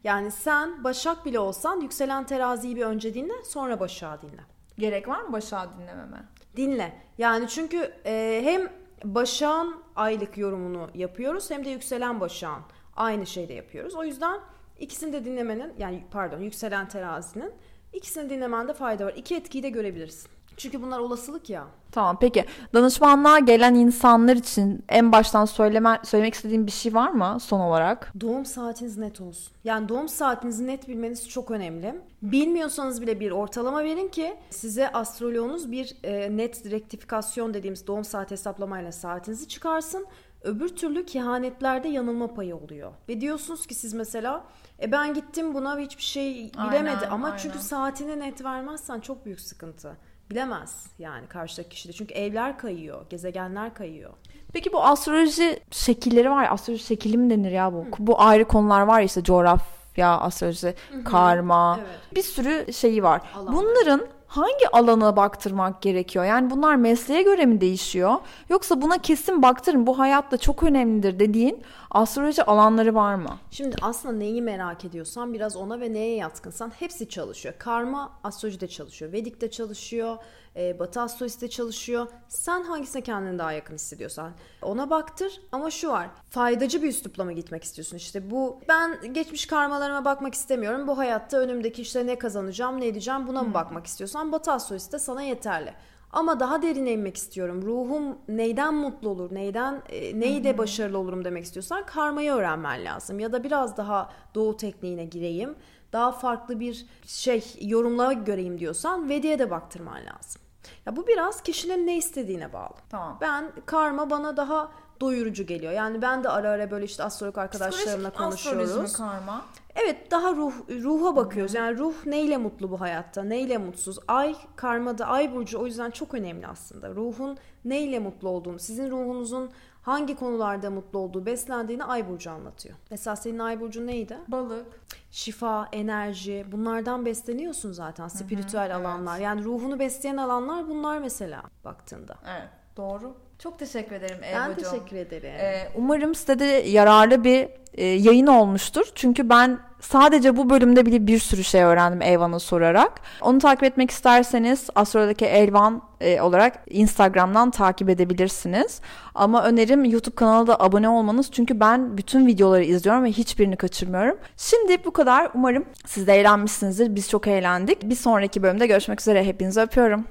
Yani 0.04 0.32
sen 0.32 0.84
Başak 0.84 1.26
bile 1.26 1.40
olsan 1.40 1.82
yükselen 1.82 2.24
teraziyi 2.24 2.76
bir 2.76 2.82
önce 2.82 3.14
dinle 3.14 3.44
sonra 3.44 3.80
Başak'ı 3.80 4.22
dinle. 4.22 4.42
Gerek 4.78 5.08
var 5.08 5.22
mı 5.22 5.34
Başak'ı 5.34 5.70
dinlememe? 5.82 6.24
Dinle. 6.56 6.94
Yani 7.18 7.48
çünkü 7.48 7.94
e, 8.06 8.42
hem 8.44 8.72
Başak'ın 9.04 9.76
aylık 9.96 10.38
yorumunu 10.38 10.90
yapıyoruz 10.94 11.52
hem 11.52 11.66
de 11.66 11.70
yükselen 11.70 12.20
Başak'ın 12.20 12.64
aynı 12.96 13.28
şeyde 13.28 13.54
yapıyoruz. 13.54 13.96
O 13.96 14.04
yüzden 14.04 14.40
ikisini 14.80 15.14
de 15.14 15.26
dinlemenin 15.26 15.74
yani 15.78 16.04
pardon 16.12 16.40
yükselen 16.40 16.88
terazinin 16.88 17.52
ikisini 17.94 18.30
dinlemende 18.30 18.74
fayda 18.74 19.06
var. 19.06 19.14
İki 19.16 19.36
etkiyi 19.36 19.64
de 19.64 19.70
görebilirsin. 19.70 20.32
Çünkü 20.58 20.82
bunlar 20.82 21.00
olasılık 21.00 21.50
ya. 21.50 21.68
Tamam 21.92 22.18
peki 22.22 22.46
danışmanlığa 22.74 23.40
gelen 23.40 23.76
insanlar 23.76 24.36
için 24.36 24.84
en 24.90 25.12
baştan 25.12 25.46
söyleme, 25.46 26.00
söylemek 26.04 26.34
istediğim 26.34 26.68
bir 26.68 26.72
şey 26.72 26.94
var 26.94 27.12
mı 27.12 27.38
son 27.42 27.60
olarak? 27.60 28.14
Doğum 28.22 28.46
saatiniz 28.46 28.98
net 28.98 29.22
olsun. 29.22 29.54
Yani 29.64 29.90
doğum 29.90 30.10
saatinizi 30.10 30.68
net 30.68 30.88
bilmeniz 30.88 31.30
çok 31.30 31.52
önemli. 31.52 31.96
Bilmiyorsanız 32.22 33.02
bile 33.02 33.20
bir 33.20 33.32
ortalama 33.32 33.84
verin 33.84 34.08
ki 34.08 34.36
size 34.50 34.92
astroloğunuz 34.92 35.72
bir 35.72 35.96
e, 36.04 36.38
net 36.38 36.72
rektifikasyon 36.72 37.54
dediğimiz 37.54 37.88
doğum 37.88 38.04
saat 38.04 38.32
hesaplamayla 38.32 38.92
saatinizi 38.92 39.48
çıkarsın. 39.48 40.06
Öbür 40.44 40.70
türlü 40.70 41.06
kehanetlerde 41.06 41.88
yanılma 41.88 42.34
payı 42.34 42.56
oluyor. 42.56 42.92
Ve 43.10 43.22
diyorsunuz 43.22 43.68
ki 43.68 43.76
siz 43.76 43.94
mesela 43.94 44.44
e 44.82 44.92
ben 44.92 45.14
gittim 45.14 45.54
buna 45.54 45.78
hiçbir 45.80 46.04
şey 46.04 46.52
bilemedi 46.54 46.96
Aynen, 46.98 47.12
ama 47.12 47.28
aynen. 47.28 47.38
çünkü 47.38 47.60
saatini 47.60 48.20
net 48.20 48.44
vermezsen 48.44 49.00
çok 49.00 49.26
büyük 49.26 49.40
sıkıntı. 49.42 49.98
Bilemez 50.30 50.88
yani 51.00 51.28
karşıdaki 51.28 51.70
kişi 51.70 51.90
de. 51.90 51.94
Çünkü 51.94 52.14
evler 52.14 52.58
kayıyor, 52.58 53.06
gezegenler 53.10 53.74
kayıyor. 53.74 54.14
Peki 54.54 54.74
bu 54.74 54.84
astroloji 54.84 55.60
şekilleri 55.72 56.32
var 56.32 56.44
ya 56.44 56.52
astroloji 56.52 56.84
şekili 56.84 57.18
mi 57.18 57.30
denir 57.30 57.52
ya 57.52 57.74
bu? 57.74 57.86
Bu 58.00 58.22
ayrı 58.22 58.46
konular 58.46 58.82
var 58.82 59.00
ya 59.00 59.06
işte 59.06 59.24
coğrafya, 59.24 60.20
astroloji, 60.20 60.76
karma 61.06 61.80
Evet. 61.80 62.16
bir 62.16 62.22
sürü 62.24 62.74
şeyi 62.74 63.04
var. 63.04 63.22
Alan. 63.36 63.56
Bunların 63.56 64.02
hangi 64.36 64.68
alana 64.72 65.16
baktırmak 65.16 65.82
gerekiyor? 65.82 66.26
Yani 66.26 66.50
bunlar 66.50 66.76
mesleğe 66.76 67.22
göre 67.22 67.46
mi 67.46 67.62
değişiyor? 67.62 68.16
Yoksa 68.50 68.82
buna 68.82 68.98
kesin 68.98 69.42
baktırın 69.42 69.88
bu 69.88 70.00
hayatta 70.00 70.38
çok 70.38 70.64
önemlidir 70.64 71.20
dediğin 71.20 71.62
astroloji 71.94 72.44
alanları 72.44 72.96
var 72.96 73.16
mı? 73.16 73.38
Şimdi 73.52 73.76
aslında 73.82 74.16
neyi 74.16 74.42
merak 74.42 74.86
ediyorsan 74.86 75.34
biraz 75.34 75.56
ona 75.56 75.80
ve 75.80 75.94
neye 75.94 76.16
yatkınsan 76.16 76.70
hepsi 76.70 77.10
çalışıyor. 77.10 77.56
Karma 77.58 78.20
astrolojide 78.24 78.68
çalışıyor, 78.68 79.12
Vedik'te 79.12 79.52
çalışıyor, 79.52 80.18
e, 80.56 80.80
Batı 80.80 81.02
astrolojide 81.02 81.50
çalışıyor. 81.50 82.08
Sen 82.28 82.64
hangisine 82.64 83.02
kendini 83.02 83.40
daha 83.40 83.52
yakın 83.52 83.76
hissediyorsan 83.76 84.32
ona 84.62 84.90
baktır. 84.90 85.42
Ama 85.52 85.72
şu 85.72 85.90
var, 85.90 86.10
faydacı 86.30 86.84
bir 86.84 86.88
üslupla 86.90 87.24
mı 87.24 87.34
gitmek 87.34 87.64
istiyorsun? 87.64 87.98
İşte 87.98 88.32
bu 88.32 88.60
ben 88.70 89.14
geçmiş 89.14 89.46
karmalarıma 89.46 90.06
bakmak 90.06 90.34
istemiyorum. 90.34 90.88
Bu 90.88 90.98
hayatta 90.98 91.38
önümdeki 91.38 91.82
işte 91.82 92.08
ne 92.08 92.18
kazanacağım, 92.18 92.82
ne 92.82 92.88
edeceğim 92.88 93.28
buna 93.28 93.44
mı 93.44 93.54
bakmak 93.54 93.86
istiyorsan 93.86 94.32
Batı 94.32 94.52
astrolojide 94.52 95.00
sana 95.00 95.22
yeterli. 95.22 95.74
Ama 96.14 96.40
daha 96.40 96.62
derine 96.62 96.92
inmek 96.92 97.18
istiyorum. 97.18 97.62
Ruhum 97.62 98.18
neyden 98.28 98.74
mutlu 98.74 99.10
olur, 99.10 99.36
neyden 99.36 99.82
e, 99.90 100.20
neyde 100.20 100.58
başarılı 100.58 100.98
olurum 100.98 101.26
demek 101.26 101.44
istiyorsan 101.44 101.86
karmayı 101.86 102.32
öğrenmen 102.32 102.86
lazım. 102.86 103.20
Ya 103.20 103.32
da 103.32 103.44
biraz 103.44 103.78
daha 103.78 104.10
doğu 104.36 104.58
tekniğine 104.58 105.06
gireyim. 105.06 105.56
Daha 105.94 106.12
farklı 106.12 106.60
bir 106.60 106.86
şey 107.06 107.44
yorumlara 107.62 108.14
göreyim 108.14 108.60
diyorsan 108.60 109.10
Vedi'ye 109.10 109.40
de 109.40 109.52
baktırman 109.52 109.96
lazım. 110.06 110.42
Ya 110.86 110.96
bu 110.96 111.08
biraz 111.08 111.42
kişinin 111.44 111.88
ne 111.88 111.98
istediğine 111.98 112.54
bağlı. 112.54 112.76
Tamam. 112.90 113.18
Ben 113.22 113.52
karma 113.66 114.10
bana 114.10 114.38
daha 114.38 114.72
doyurucu 115.04 115.46
geliyor. 115.46 115.72
Yani 115.72 116.02
ben 116.02 116.24
de 116.24 116.30
ara 116.30 116.50
ara 116.50 116.72
böyle 116.72 116.86
işte 116.86 117.04
astrolog 117.04 117.38
arkadaşlarımla 117.38 118.10
konuşuyoruz. 118.10 118.94
karma? 118.94 119.46
Evet 119.76 120.12
daha 120.12 120.36
ruh 120.36 120.54
ruha 120.70 121.16
bakıyoruz. 121.16 121.54
Yani 121.54 121.78
ruh 121.78 121.94
neyle 122.06 122.38
mutlu 122.38 122.72
bu 122.72 122.82
hayatta? 122.82 123.24
Neyle 123.24 123.58
mutsuz? 123.58 124.00
Ay 124.08 124.36
karmada 124.56 125.06
ay 125.06 125.34
burcu 125.34 125.60
o 125.60 125.66
yüzden 125.66 125.92
çok 125.92 126.14
önemli 126.14 126.48
aslında. 126.48 126.96
Ruhun 126.96 127.38
neyle 127.66 128.00
mutlu 128.00 128.30
olduğunu, 128.30 128.60
sizin 128.60 128.92
ruhunuzun 128.92 129.52
hangi 129.82 130.16
konularda 130.16 130.70
mutlu 130.70 131.00
olduğu, 131.00 131.26
beslendiğini 131.26 131.84
ay 131.84 132.10
burcu 132.10 132.32
anlatıyor. 132.32 132.76
Mesela 132.92 133.16
senin 133.16 133.40
ay 133.40 133.62
burcun 133.62 133.88
neydi? 133.88 134.18
Balık. 134.28 134.66
Şifa, 135.12 135.70
enerji 135.72 136.46
bunlardan 136.52 137.06
besleniyorsun 137.06 137.72
zaten 137.72 138.08
spiritüel 138.08 138.76
alanlar. 138.76 139.20
Yani 139.20 139.44
ruhunu 139.44 139.80
besleyen 139.80 140.18
alanlar 140.18 140.68
bunlar 140.68 140.98
mesela 140.98 141.44
baktığında. 141.66 142.16
Evet 142.28 142.63
doğru. 142.78 143.16
Çok 143.40 143.60
teşekkür 143.60 143.96
ederim 143.96 144.18
Ben 144.22 144.34
Evacığım. 144.34 144.72
teşekkür 144.72 144.96
ederim. 144.96 145.30
Ee, 145.30 145.68
umarım 145.76 146.16
size 146.16 146.40
de 146.40 146.46
yararlı 146.46 147.24
bir 147.24 147.48
e, 147.74 147.86
yayın 147.86 148.28
olmuştur. 148.28 148.86
Çünkü 148.96 149.30
ben 149.30 149.60
Sadece 149.84 150.38
bu 150.38 150.50
bölümde 150.50 150.86
bile 150.86 151.08
bir 151.08 151.20
sürü 151.20 151.44
şey 151.44 151.64
öğrendim 151.64 152.02
Elvan'a 152.02 152.40
sorarak. 152.40 152.92
Onu 153.22 153.40
takip 153.40 153.64
etmek 153.64 153.92
isterseniz 153.92 154.70
Astrolog'daki 154.76 155.26
Elvan 155.26 155.82
e, 156.02 156.22
olarak 156.22 156.60
Instagram'dan 156.70 157.52
takip 157.52 157.90
edebilirsiniz. 157.90 158.82
Ama 159.16 159.44
önerim 159.44 159.86
YouTube 159.86 160.16
kanalına 160.16 160.48
da 160.48 160.60
abone 160.60 160.90
olmanız. 160.90 161.32
Çünkü 161.32 161.60
ben 161.60 161.98
bütün 161.98 162.28
videoları 162.28 162.64
izliyorum 162.64 163.04
ve 163.04 163.12
hiçbirini 163.12 163.56
kaçırmıyorum. 163.56 164.18
Şimdi 164.38 164.86
bu 164.86 164.92
kadar. 164.92 165.32
Umarım 165.34 165.66
siz 165.86 166.08
de 166.08 166.14
eğlenmişsinizdir. 166.14 166.96
Biz 166.96 167.10
çok 167.10 167.28
eğlendik. 167.28 167.84
Bir 167.90 167.96
sonraki 167.96 168.44
bölümde 168.44 168.68
görüşmek 168.68 169.02
üzere. 169.02 169.24
Hepinizi 169.24 169.62
öpüyorum. 169.62 170.06